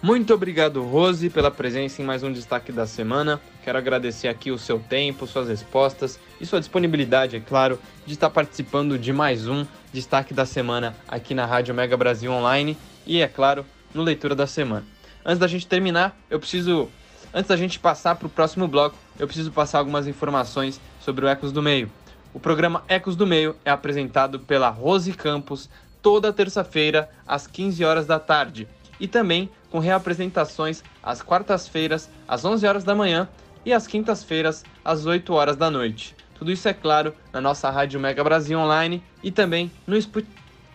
Muito 0.00 0.32
obrigado, 0.32 0.82
Rose, 0.82 1.28
pela 1.28 1.50
presença 1.50 2.00
em 2.00 2.04
mais 2.04 2.22
um 2.22 2.32
destaque 2.32 2.70
da 2.70 2.86
semana. 2.86 3.40
Quero 3.68 3.76
agradecer 3.76 4.28
aqui 4.28 4.50
o 4.50 4.56
seu 4.56 4.80
tempo, 4.80 5.26
suas 5.26 5.46
respostas 5.46 6.18
e 6.40 6.46
sua 6.46 6.58
disponibilidade, 6.58 7.36
é 7.36 7.40
claro, 7.40 7.78
de 8.06 8.14
estar 8.14 8.30
participando 8.30 8.98
de 8.98 9.12
mais 9.12 9.46
um 9.46 9.66
destaque 9.92 10.32
da 10.32 10.46
semana 10.46 10.96
aqui 11.06 11.34
na 11.34 11.44
Rádio 11.44 11.74
Mega 11.74 11.94
Brasil 11.94 12.32
Online 12.32 12.78
e, 13.06 13.20
é 13.20 13.28
claro, 13.28 13.66
no 13.92 14.02
Leitura 14.02 14.34
da 14.34 14.46
Semana. 14.46 14.86
Antes 15.22 15.38
da 15.38 15.46
gente 15.46 15.66
terminar, 15.66 16.16
eu 16.30 16.40
preciso 16.40 16.88
Antes 17.34 17.50
da 17.50 17.58
gente 17.58 17.78
passar 17.78 18.14
para 18.14 18.26
o 18.26 18.30
próximo 18.30 18.66
bloco, 18.66 18.96
eu 19.18 19.26
preciso 19.26 19.52
passar 19.52 19.80
algumas 19.80 20.06
informações 20.06 20.80
sobre 20.98 21.26
o 21.26 21.28
Ecos 21.28 21.52
do 21.52 21.62
Meio. 21.62 21.92
O 22.32 22.40
programa 22.40 22.82
Ecos 22.88 23.16
do 23.16 23.26
Meio 23.26 23.54
é 23.66 23.70
apresentado 23.70 24.40
pela 24.40 24.70
Rose 24.70 25.12
Campos 25.12 25.68
toda 26.00 26.32
terça-feira 26.32 27.10
às 27.26 27.46
15 27.46 27.84
horas 27.84 28.06
da 28.06 28.18
tarde 28.18 28.66
e 28.98 29.06
também 29.06 29.50
com 29.70 29.78
reapresentações 29.78 30.82
às 31.02 31.20
quartas-feiras 31.20 32.08
às 32.26 32.46
11 32.46 32.66
horas 32.66 32.82
da 32.82 32.94
manhã 32.94 33.28
e 33.64 33.72
às 33.72 33.86
quintas-feiras 33.86 34.64
às 34.84 35.06
8 35.06 35.32
horas 35.32 35.56
da 35.56 35.70
noite. 35.70 36.14
Tudo 36.38 36.52
isso 36.52 36.68
é 36.68 36.72
claro 36.72 37.14
na 37.32 37.40
nossa 37.40 37.70
Rádio 37.70 37.98
Mega 37.98 38.22
Brasil 38.22 38.58
Online 38.58 39.02
e 39.22 39.30
também 39.30 39.70
no 39.86 39.96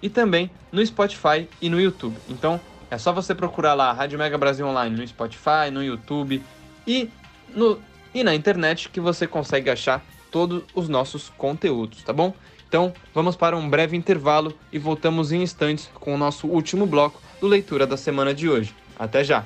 e 0.01 0.09
também 0.09 0.51
no 0.71 0.85
Spotify 0.85 1.47
e 1.61 1.69
no 1.69 1.79
YouTube. 1.79 2.17
Então, 2.27 2.59
é 2.91 2.97
só 2.97 3.13
você 3.13 3.33
procurar 3.33 3.73
lá 3.73 3.93
Rádio 3.93 4.19
Mega 4.19 4.37
Brasil 4.37 4.67
Online 4.67 4.95
no 4.95 5.07
Spotify, 5.07 5.71
no 5.71 5.81
YouTube 5.81 6.43
e, 6.85 7.09
no, 7.55 7.79
e 8.13 8.23
na 8.23 8.35
internet 8.35 8.89
que 8.89 8.99
você 8.99 9.25
consegue 9.25 9.69
achar 9.69 10.03
todos 10.29 10.63
os 10.75 10.89
nossos 10.89 11.29
conteúdos, 11.29 12.03
tá 12.03 12.11
bom? 12.11 12.33
Então, 12.67 12.91
vamos 13.13 13.35
para 13.35 13.55
um 13.55 13.69
breve 13.69 13.95
intervalo 13.95 14.53
e 14.71 14.79
voltamos 14.79 15.31
em 15.31 15.41
instantes 15.41 15.89
com 15.93 16.13
o 16.13 16.17
nosso 16.17 16.47
último 16.47 16.85
bloco 16.85 17.21
do 17.39 17.47
Leitura 17.47 17.87
da 17.87 17.95
Semana 17.95 18.33
de 18.33 18.49
hoje. 18.49 18.75
Até 18.97 19.23
já! 19.23 19.45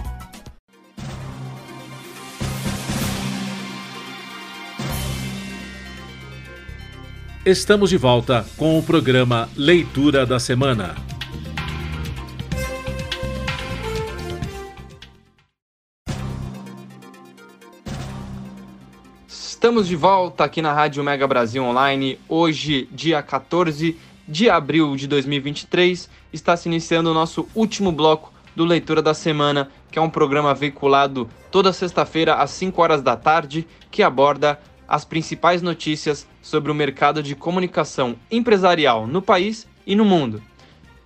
Estamos 7.46 7.90
de 7.90 7.98
volta 7.98 8.46
com 8.56 8.80
o 8.80 8.82
programa 8.82 9.50
Leitura 9.58 10.26
da 10.26 10.40
Semana. 10.40 10.96
Estamos 19.28 19.90
de 19.90 19.96
volta 19.98 20.46
aqui 20.46 20.62
na 20.62 20.72
Rádio 20.72 21.04
Mega 21.04 21.28
Brasil 21.28 21.62
Online. 21.62 22.18
Hoje, 22.30 22.88
dia 22.90 23.22
14 23.22 24.00
de 24.26 24.50
abril 24.50 24.96
de 24.96 25.06
2023, 25.06 26.10
está 26.32 26.56
se 26.56 26.70
iniciando 26.70 27.12
o 27.12 27.14
nosso 27.14 27.46
último 27.54 27.92
bloco 27.92 28.32
do 28.56 28.64
Leitura 28.64 29.02
da 29.02 29.14
Semana, 29.14 29.70
que 29.92 30.00
é 30.00 30.02
um 30.02 30.10
programa 30.10 30.54
veiculado 30.54 31.30
toda 31.52 31.74
sexta-feira 31.74 32.36
às 32.36 32.52
5 32.52 32.82
horas 32.82 33.02
da 33.02 33.18
tarde, 33.18 33.68
que 33.92 34.02
aborda 34.02 34.58
as 34.88 35.06
principais 35.06 35.62
notícias 35.62 36.28
sobre 36.42 36.72
o 36.72 36.76
mercado 36.76 37.24
de 37.24 37.36
comunicação 37.36 38.16
empresarial 38.32 39.08
no 39.08 39.22
país 39.22 39.68
e 39.86 39.96
no 39.96 40.06
mundo. 40.06 40.42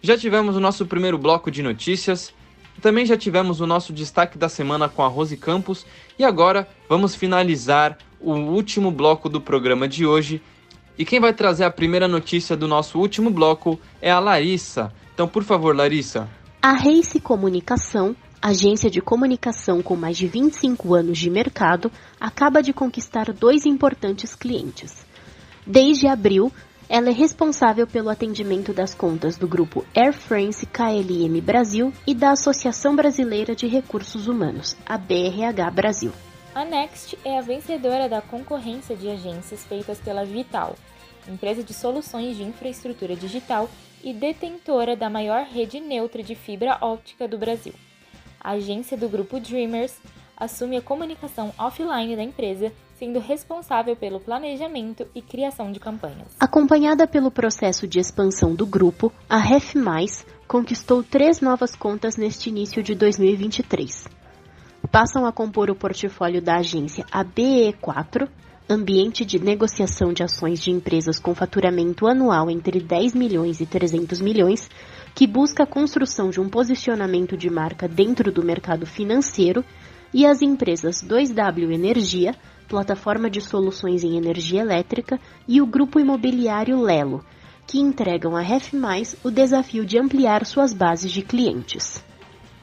Já 0.02 0.18
tivemos 0.18 0.56
o 0.56 0.60
nosso 0.60 0.86
primeiro 0.86 1.18
bloco 1.18 1.50
de 1.50 1.64
notícias, 1.64 2.34
também 2.82 3.06
já 3.06 3.18
tivemos 3.18 3.60
o 3.60 3.68
nosso 3.68 3.92
destaque 3.92 4.38
da 4.38 4.48
semana 4.48 4.88
com 4.88 5.04
a 5.04 5.08
Rose 5.08 5.36
Campos 5.36 5.86
e 6.18 6.24
agora 6.24 6.68
vamos 6.88 7.16
finalizar 7.16 7.98
o 8.20 8.34
último 8.34 8.92
bloco 8.92 9.28
do 9.28 9.42
programa 9.42 9.88
de 9.88 10.06
hoje. 10.06 10.42
E 10.98 11.06
quem 11.06 11.20
vai 11.20 11.34
trazer 11.34 11.64
a 11.64 11.72
primeira 11.72 12.08
notícia 12.08 12.56
do 12.56 12.68
nosso 12.68 13.00
último 13.00 13.30
bloco 13.30 13.80
é 14.02 14.12
a 14.12 14.20
Larissa. 14.20 14.94
Então, 15.14 15.28
por 15.28 15.44
favor, 15.44 15.76
Larissa. 15.76 16.30
A 16.62 16.74
Race 16.74 17.20
Comunicação 17.20 18.16
agência 18.42 18.90
de 18.90 19.02
comunicação 19.02 19.82
com 19.82 19.96
mais 19.96 20.18
de 20.18 20.28
25 20.28 20.94
anos 20.94 21.18
de 21.18 21.30
mercado, 21.30 21.92
acaba 22.20 22.62
de 22.62 22.74
conquistar 22.74 23.32
dois 23.34 23.66
importantes 23.66 24.36
clientes. 24.36 25.06
Desde 25.66 26.08
abril, 26.08 26.52
Ela 26.90 27.10
é 27.10 27.12
responsável 27.12 27.86
pelo 27.86 28.10
atendimento 28.10 28.72
das 28.72 28.96
contas 28.96 29.38
do 29.38 29.46
grupo 29.46 29.86
Air 29.94 30.14
France 30.14 30.66
KLM 30.66 31.42
Brasil 31.42 31.92
e 32.06 32.16
da 32.16 32.32
Associação 32.32 32.96
Brasileira 32.96 33.54
de 33.54 33.68
Recursos 33.68 34.28
Humanos, 34.28 34.78
a 34.86 34.98
BRH 34.98 35.70
Brasil. 35.70 36.14
A 36.56 36.64
Next 36.64 37.20
é 37.26 37.38
a 37.38 37.42
vencedora 37.42 38.08
da 38.08 38.22
concorrência 38.22 38.96
de 38.96 39.10
agências 39.10 39.66
feitas 39.66 40.00
pela 40.00 40.24
Vital, 40.24 40.76
empresa 41.28 41.62
de 41.62 41.74
soluções 41.74 42.38
de 42.38 42.44
infraestrutura 42.44 43.18
digital 43.18 43.70
e 44.02 44.14
detentora 44.14 44.96
da 44.96 45.10
maior 45.10 45.44
rede 45.44 45.82
neutra 45.82 46.24
de 46.24 46.36
fibra 46.36 46.78
óptica 46.82 47.28
do 47.28 47.38
Brasil. 47.38 47.74
A 48.40 48.52
agência 48.52 48.98
do 48.98 49.10
grupo 49.10 49.40
Dreamers 49.40 49.98
assume 50.38 50.78
a 50.78 50.82
comunicação 50.82 51.52
offline 51.58 52.16
da 52.16 52.24
empresa, 52.24 52.72
sendo 52.96 53.20
responsável 53.20 53.96
pelo 53.96 54.20
planejamento 54.20 55.08
e 55.16 55.22
criação 55.22 55.72
de 55.72 55.80
campanhas. 55.80 56.36
Acompanhada 56.40 57.08
pelo 57.08 57.32
processo 57.32 57.88
de 57.88 58.00
expansão 58.00 58.54
do 58.54 58.66
grupo, 58.66 59.12
a 59.28 59.38
Ref 59.38 59.74
conquistou 60.48 61.04
três 61.04 61.42
novas 61.42 61.76
contas 61.76 62.16
neste 62.16 62.50
início 62.50 62.82
de 62.84 62.96
2023. 62.96 64.08
Passam 64.92 65.26
a 65.26 65.32
compor 65.32 65.70
o 65.70 65.76
portfólio 65.76 66.42
da 66.42 66.58
agência 66.58 67.06
a 67.12 67.26
BE4, 67.26 68.30
ambiente 68.70 69.26
de 69.26 69.40
negociação 69.40 70.14
de 70.14 70.24
ações 70.24 70.60
de 70.60 70.72
empresas 70.72 71.20
com 71.20 71.34
faturamento 71.34 72.08
anual 72.08 72.50
entre 72.50 72.80
10 72.80 73.14
milhões 73.14 73.60
e 73.60 73.66
300 73.66 74.22
milhões, 74.22 74.70
que 75.18 75.26
busca 75.26 75.64
a 75.64 75.66
construção 75.66 76.30
de 76.30 76.40
um 76.40 76.48
posicionamento 76.48 77.36
de 77.36 77.50
marca 77.50 77.88
dentro 77.88 78.32
do 78.32 78.46
mercado 78.46 78.86
financeiro, 78.86 79.66
e 80.14 80.28
as 80.28 80.44
empresas 80.44 81.04
2W 81.04 81.74
Energia, 81.74 82.36
plataforma 82.70 83.28
de 83.28 83.42
soluções 83.42 84.04
em 84.04 84.16
energia 84.16 84.62
elétrica, 84.62 85.20
e 85.48 85.60
o 85.60 85.66
grupo 85.66 86.00
imobiliário 86.00 86.80
Lelo, 86.80 87.26
que 87.66 87.80
entregam 87.80 88.36
à 88.36 88.42
Ref 88.42 88.74
o 89.24 89.32
desafio 89.32 89.84
de 89.84 89.98
ampliar 89.98 90.46
suas 90.46 90.72
bases 90.72 91.12
de 91.12 91.24
clientes. 91.24 92.06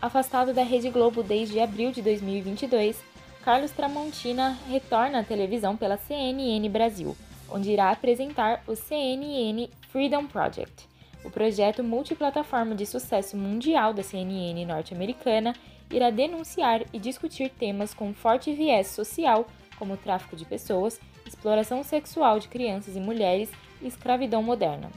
Afastado 0.01 0.55
da 0.55 0.63
Rede 0.63 0.91
Globo 0.91 1.25
desde 1.25 1.59
abril 1.59 1.91
de 1.91 2.03
2022, 2.03 3.03
Carlos 3.45 3.73
Tramontina 3.73 4.57
retorna 4.71 5.19
à 5.19 5.25
televisão 5.25 5.77
pela 5.77 5.97
CNN 5.97 6.69
Brasil, 6.69 7.17
onde 7.51 7.73
irá 7.73 7.91
apresentar 7.91 8.63
o 8.69 8.77
CNN 8.77 9.69
Freedom 9.91 10.25
Project, 10.25 10.94
o 11.25 11.31
projeto 11.31 11.83
multiplataforma 11.83 12.75
de 12.75 12.85
sucesso 12.85 13.37
mundial 13.37 13.95
da 13.95 14.03
CNN 14.03 14.65
norte-americana 14.67 15.55
irá 15.91 16.11
denunciar 16.11 16.83
e 16.93 16.99
discutir 16.99 17.51
temas 17.51 17.95
com 17.95 18.13
forte 18.13 18.53
viés 18.53 18.89
social, 18.89 19.47
como 19.79 19.97
tráfico 19.97 20.37
de 20.37 20.45
pessoas, 20.45 21.01
exploração 21.27 21.83
sexual 21.83 22.39
de 22.39 22.49
crianças 22.49 22.95
e 22.95 23.01
mulheres 23.01 23.51
e 23.81 23.87
escravidão 23.87 24.43
moderna. 24.43 24.91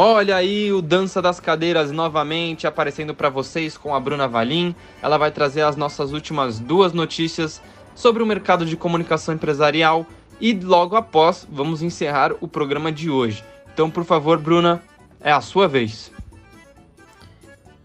Olha 0.00 0.36
aí 0.36 0.72
o 0.72 0.80
Dança 0.80 1.20
das 1.20 1.40
Cadeiras 1.40 1.90
novamente 1.90 2.68
aparecendo 2.68 3.12
para 3.12 3.28
vocês 3.28 3.76
com 3.76 3.92
a 3.92 3.98
Bruna 3.98 4.28
Valim. 4.28 4.72
Ela 5.02 5.18
vai 5.18 5.32
trazer 5.32 5.62
as 5.62 5.74
nossas 5.74 6.12
últimas 6.12 6.60
duas 6.60 6.92
notícias 6.92 7.60
sobre 7.98 8.22
o 8.22 8.26
mercado 8.26 8.64
de 8.64 8.76
comunicação 8.76 9.34
empresarial 9.34 10.06
e 10.40 10.52
logo 10.52 10.94
após 10.94 11.44
vamos 11.50 11.82
encerrar 11.82 12.32
o 12.40 12.46
programa 12.46 12.92
de 12.92 13.10
hoje. 13.10 13.42
Então, 13.74 13.90
por 13.90 14.04
favor, 14.04 14.38
Bruna, 14.38 14.80
é 15.20 15.32
a 15.32 15.40
sua 15.40 15.66
vez. 15.66 16.12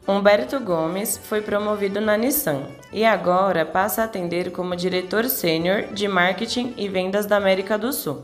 Humberto 0.08 0.60
Gomes 0.60 1.18
foi 1.18 1.42
promovido 1.42 2.00
na 2.00 2.16
Nissan 2.16 2.68
e 2.92 3.04
agora 3.04 3.66
passa 3.66 4.04
a 4.04 4.06
atender 4.06 4.52
como 4.52 4.76
diretor 4.76 5.26
sênior 5.26 5.86
de 5.92 6.08
marketing 6.08 6.76
e 6.78 6.88
vendas 6.88 7.26
da 7.26 7.38
América 7.38 7.76
do 7.76 7.92
Sul. 7.92 8.24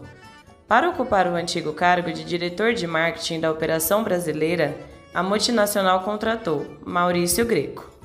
Para 0.67 0.89
ocupar 0.91 1.25
o 1.25 1.35
antigo 1.35 1.73
cargo 1.73 2.13
de 2.13 2.23
diretor 2.23 2.73
de 2.73 2.85
marketing 2.85 3.39
da 3.39 3.49
operação 3.49 4.03
brasileira, 4.03 4.77
a 5.11 5.23
multinacional 5.23 6.01
contratou 6.01 6.67
Maurício 6.85 7.43
Greco. 7.45 7.98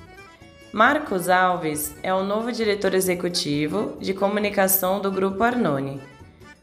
Marcos 0.74 1.28
Alves 1.28 1.94
é 2.02 2.12
o 2.12 2.24
novo 2.24 2.50
diretor 2.50 2.94
executivo 2.94 3.96
de 4.00 4.12
comunicação 4.12 5.00
do 5.00 5.08
Grupo 5.08 5.44
Arnone, 5.44 6.00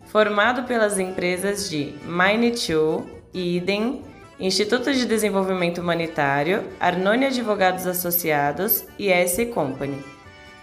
formado 0.07 0.63
pelas 0.63 0.99
empresas 0.99 1.69
de 1.69 1.93
Mine2, 2.05 3.05
Idem, 3.33 4.01
Instituto 4.37 4.91
de 4.91 5.05
Desenvolvimento 5.05 5.79
Humanitário, 5.79 6.61
Arnone 6.77 7.27
Advogados 7.27 7.87
Associados 7.87 8.83
e 8.99 9.07
S 9.07 9.45
Company. 9.45 10.03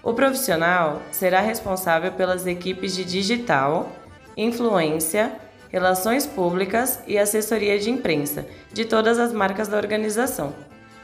O 0.02 0.12
profissional 0.12 1.00
será 1.10 1.40
responsável 1.40 2.12
pelas 2.12 2.46
equipes 2.46 2.94
de 2.94 3.02
digital, 3.02 3.90
influência, 4.36 5.32
relações 5.70 6.26
públicas 6.26 7.00
e 7.06 7.16
assessoria 7.16 7.78
de 7.78 7.88
imprensa 7.88 8.46
de 8.74 8.84
todas 8.84 9.18
as 9.18 9.32
marcas 9.32 9.68
da 9.68 9.78
organização, 9.78 10.52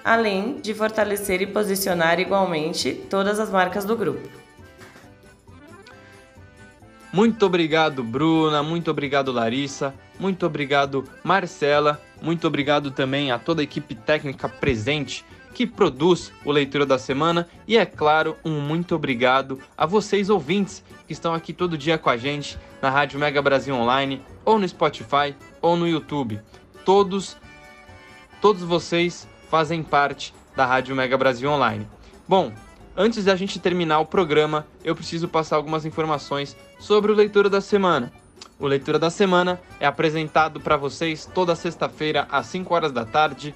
além 0.05 0.61
de 0.61 0.75
fortalecer 0.75 1.41
e 1.41 1.47
posicionar 1.47 2.21
igualmente 2.21 2.93
todas 3.09 3.41
as 3.41 3.51
marcas 3.51 3.85
do 3.87 3.97
grupo. 3.97 4.29
Muito 7.11 7.47
obrigado, 7.47 8.03
Bruna. 8.03 8.63
Muito 8.63 8.91
obrigado, 8.91 9.33
Larissa. 9.33 9.95
Muito 10.19 10.45
obrigado, 10.45 11.05
Marcela. 11.23 12.01
Muito 12.21 12.47
obrigado 12.47 12.91
também 12.91 13.31
a 13.31 13.39
toda 13.39 13.63
a 13.63 13.65
equipe 13.65 13.95
técnica 13.95 14.49
presente 14.49 15.25
que 15.55 15.65
produz 15.65 16.33
o 16.45 16.51
Leitura 16.51 16.85
da 16.85 16.99
Semana. 16.99 17.49
E 17.67 17.79
é 17.79 17.87
claro, 17.87 18.37
um 18.45 18.61
muito 18.61 18.97
obrigado 18.97 19.61
a 19.79 19.87
vocês 19.87 20.29
ouvintes 20.29 20.83
que 21.07 21.13
estão 21.13 21.33
aqui 21.33 21.53
todo 21.53 21.79
dia 21.79 21.97
com 21.97 22.11
a 22.11 22.17
gente 22.17 22.59
na 22.83 22.91
Rádio 22.91 23.21
Mega 23.21 23.41
Brasil 23.41 23.75
Online, 23.75 24.21
ou 24.45 24.59
no 24.59 24.69
Spotify, 24.69 25.35
ou 25.63 25.77
no 25.77 25.87
YouTube. 25.87 26.41
Todos, 26.85 27.37
todos 28.41 28.63
vocês 28.63 29.29
fazem 29.51 29.83
parte 29.83 30.35
da 30.57 30.67
Rádio 30.67 30.95
Mega 30.95 31.17
Brasil 31.17 31.51
Online. 31.51 31.87
Bom, 32.27 32.53
antes 32.97 33.25
da 33.25 33.37
gente 33.37 33.59
terminar 33.59 34.01
o 34.01 34.07
programa, 34.07 34.67
eu 34.83 34.95
preciso 34.95 35.29
passar 35.29 35.57
algumas 35.57 35.85
informações 35.85 36.57
sobre 36.79 37.13
o 37.13 37.15
Leitura 37.15 37.51
da 37.51 37.61
Semana. 37.61 38.13
O 38.59 38.67
Leitura 38.67 38.99
da 38.99 39.11
Semana 39.11 39.61
é 39.81 39.87
apresentado 39.87 40.61
para 40.61 40.77
vocês 40.77 41.27
toda 41.27 41.57
sexta-feira 41.57 42.27
às 42.31 42.47
5 42.47 42.75
horas 42.75 42.93
da 42.93 43.05
tarde 43.05 43.55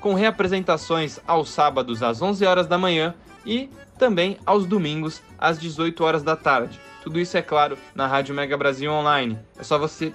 com 0.00 0.14
reapresentações 0.14 1.18
aos 1.26 1.50
sábados 1.50 2.02
às 2.02 2.22
11 2.22 2.46
horas 2.46 2.66
da 2.66 2.78
manhã 2.78 3.14
e 3.44 3.68
também 3.98 4.38
aos 4.46 4.64
domingos 4.66 5.20
às 5.38 5.58
18 5.58 6.04
horas 6.04 6.22
da 6.22 6.36
tarde. 6.36 6.80
Tudo 7.02 7.18
isso 7.18 7.36
é 7.36 7.42
claro 7.42 7.76
na 7.94 8.06
Rádio 8.06 8.34
Mega 8.34 8.56
Brasil 8.56 8.90
Online. 8.92 9.38
É 9.58 9.62
só 9.62 9.76
você 9.78 10.14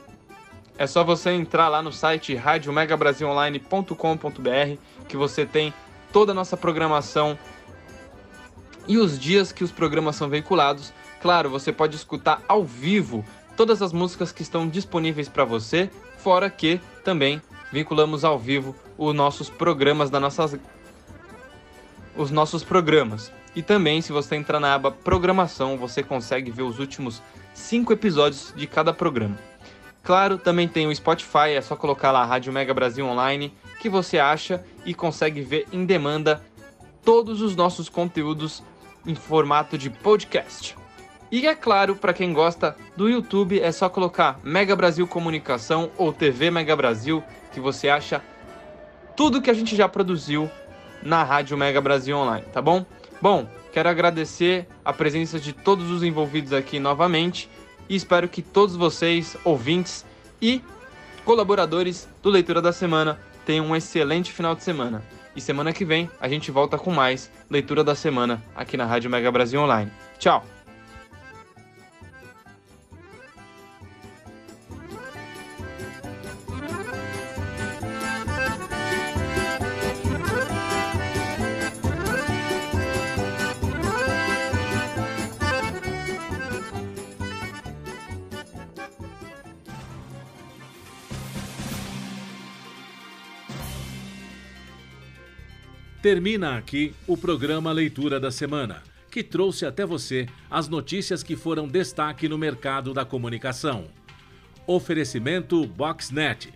é 0.76 0.88
só 0.88 1.04
você 1.04 1.30
entrar 1.32 1.68
lá 1.68 1.84
no 1.84 1.92
site 1.92 2.34
radiomegabrasilonline.com.br 2.34 4.80
que 5.08 5.18
você 5.18 5.46
tem 5.46 5.74
toda 6.12 6.32
a 6.32 6.36
nossa 6.36 6.56
programação 6.56 7.38
e 8.88 8.98
os 8.98 9.18
dias 9.20 9.52
que 9.52 9.64
os 9.64 9.72
programas 9.72 10.16
são 10.16 10.30
veiculados. 10.30 10.94
Claro, 11.22 11.50
você 11.50 11.72
pode 11.72 11.96
escutar 11.96 12.42
ao 12.48 12.64
vivo 12.64 13.24
todas 13.56 13.82
as 13.82 13.94
músicas 13.94 14.32
que 14.32 14.42
estão 14.42 14.68
disponíveis 14.68 15.30
para 15.30 15.46
você, 15.46 15.90
fora 16.18 16.50
que 16.50 16.80
também 17.04 17.42
vinculamos 17.72 18.24
ao 18.24 18.38
vivo 18.38 18.76
os 18.98 19.16
nossos 19.16 19.50
programas 19.50 20.10
da 20.10 20.20
nossas 20.20 20.58
os 22.16 22.30
nossos 22.30 22.64
programas. 22.64 23.32
E 23.56 23.62
também, 23.62 24.02
se 24.02 24.12
você 24.12 24.36
entrar 24.36 24.60
na 24.60 24.74
aba 24.74 24.92
Programação, 24.92 25.78
você 25.78 26.04
consegue 26.04 26.52
ver 26.52 26.64
os 26.64 26.80
últimos 26.80 27.22
cinco 27.54 27.94
episódios 27.94 28.54
de 28.56 28.68
cada 28.68 28.94
programa. 28.94 29.38
Claro, 30.04 30.38
também 30.38 30.68
tem 30.68 30.86
o 30.86 30.96
Spotify, 30.96 31.52
é 31.56 31.62
só 31.62 31.76
colocar 31.76 32.12
lá 32.12 32.26
Rádio 32.26 32.52
Mega 32.52 32.74
Brasil 32.74 33.06
Online, 33.06 33.54
que 33.84 33.90
você 33.90 34.18
acha 34.18 34.64
e 34.86 34.94
consegue 34.94 35.42
ver 35.42 35.68
em 35.74 35.86
demanda 35.86 36.42
todos 37.04 37.42
os 37.42 37.54
nossos 37.54 37.90
conteúdos 37.90 38.64
em 39.06 39.14
formato 39.14 39.78
de 39.78 39.90
podcast. 39.90 40.78
E 41.30 41.46
é 41.46 41.54
claro, 41.54 41.94
para 41.98 42.14
quem 42.14 42.32
gosta 42.32 42.78
do 42.96 43.10
YouTube, 43.10 43.60
é 43.60 43.74
só 43.74 43.90
colocar 43.90 44.40
Mega 44.42 44.74
Brasil 44.74 45.06
Comunicação 45.06 45.92
ou 45.98 46.14
TV 46.14 46.50
Mega 46.50 46.74
Brasil, 46.78 47.22
que 47.52 47.60
você 47.60 47.90
acha 47.90 48.24
tudo 49.18 49.42
que 49.42 49.50
a 49.50 49.54
gente 49.54 49.76
já 49.76 49.90
produziu 49.90 50.50
na 51.02 51.22
Rádio 51.22 51.58
Mega 51.58 51.82
Brasil 51.82 52.16
Online, 52.16 52.46
tá 52.54 52.62
bom? 52.62 52.86
Bom, 53.22 53.46
quero 53.74 53.90
agradecer 53.90 54.66
a 54.86 54.94
presença 54.94 55.38
de 55.38 55.52
todos 55.52 55.92
os 55.92 56.04
envolvidos 56.04 56.54
aqui 56.54 56.80
novamente 56.80 57.50
e 57.90 57.98
espero 57.98 58.30
que 58.30 58.42
todos 58.42 58.78
vocês, 58.78 59.36
ouvintes 59.44 60.06
e 60.42 60.62
colaboradores 61.26 62.08
do 62.22 62.30
Leitura 62.30 62.62
da 62.62 62.72
Semana, 62.72 63.20
tenham 63.46 63.68
um 63.68 63.76
excelente 63.76 64.32
final 64.32 64.56
de 64.56 64.64
semana. 64.64 65.02
E 65.36 65.42
semana 65.42 65.74
que 65.74 65.84
vem 65.84 66.10
a 66.20 66.28
gente 66.28 66.52
volta 66.52 66.78
com 66.78 66.92
mais 66.92 67.32
Leitura 67.50 67.84
da 67.84 67.96
Semana 67.96 68.44
aqui 68.56 68.78
na 68.78 68.86
Rádio 68.86 69.10
Mega 69.10 69.32
Brasil 69.32 69.60
Online. 69.60 69.92
Tchau! 70.20 70.53
Termina 96.04 96.58
aqui 96.58 96.94
o 97.08 97.16
programa 97.16 97.72
Leitura 97.72 98.20
da 98.20 98.30
Semana, 98.30 98.84
que 99.10 99.24
trouxe 99.24 99.66
até 99.66 99.86
você 99.86 100.28
as 100.52 100.68
notícias 100.68 101.24
que 101.24 101.38
foram 101.38 101.66
destaque 101.66 102.28
no 102.28 102.38
mercado 102.38 102.94
da 102.94 103.06
comunicação. 103.06 103.86
Oferecimento 104.68 105.66
Boxnet. 105.66 106.54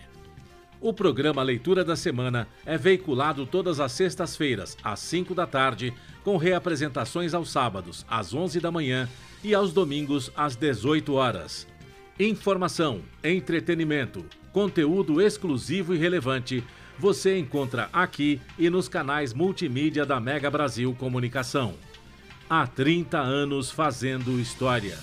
O 0.82 0.92
programa 0.92 1.42
Leitura 1.44 1.86
da 1.86 1.96
Semana 1.96 2.46
é 2.66 2.78
veiculado 2.78 3.46
todas 3.46 3.80
as 3.80 3.94
sextas-feiras, 3.94 4.76
às 4.84 5.00
5 5.00 5.34
da 5.34 5.48
tarde, 5.48 5.94
com 6.26 6.36
reapresentações 6.36 7.34
aos 7.34 7.50
sábados, 7.50 8.06
às 8.10 8.34
11 8.34 8.60
da 8.60 8.70
manhã 8.70 9.08
e 9.42 9.56
aos 9.56 9.72
domingos, 9.72 10.30
às 10.36 10.58
18 10.58 11.14
horas. 11.14 11.66
Informação, 12.20 13.02
entretenimento, 13.24 14.26
conteúdo 14.52 15.22
exclusivo 15.22 15.96
e 15.96 15.98
relevante 15.98 16.62
você 17.00 17.38
encontra 17.38 17.90
aqui 17.94 18.42
e 18.58 18.70
nos 18.70 18.88
canais 18.88 19.34
multimídia 19.34 20.06
da 20.06 20.20
Mega 20.20 20.50
Brasil 20.50 20.96
Comunicação. 20.98 21.76
Há 22.50 22.66
30 22.66 23.20
anos 23.20 23.70
fazendo 23.70 24.40
história. 24.40 24.98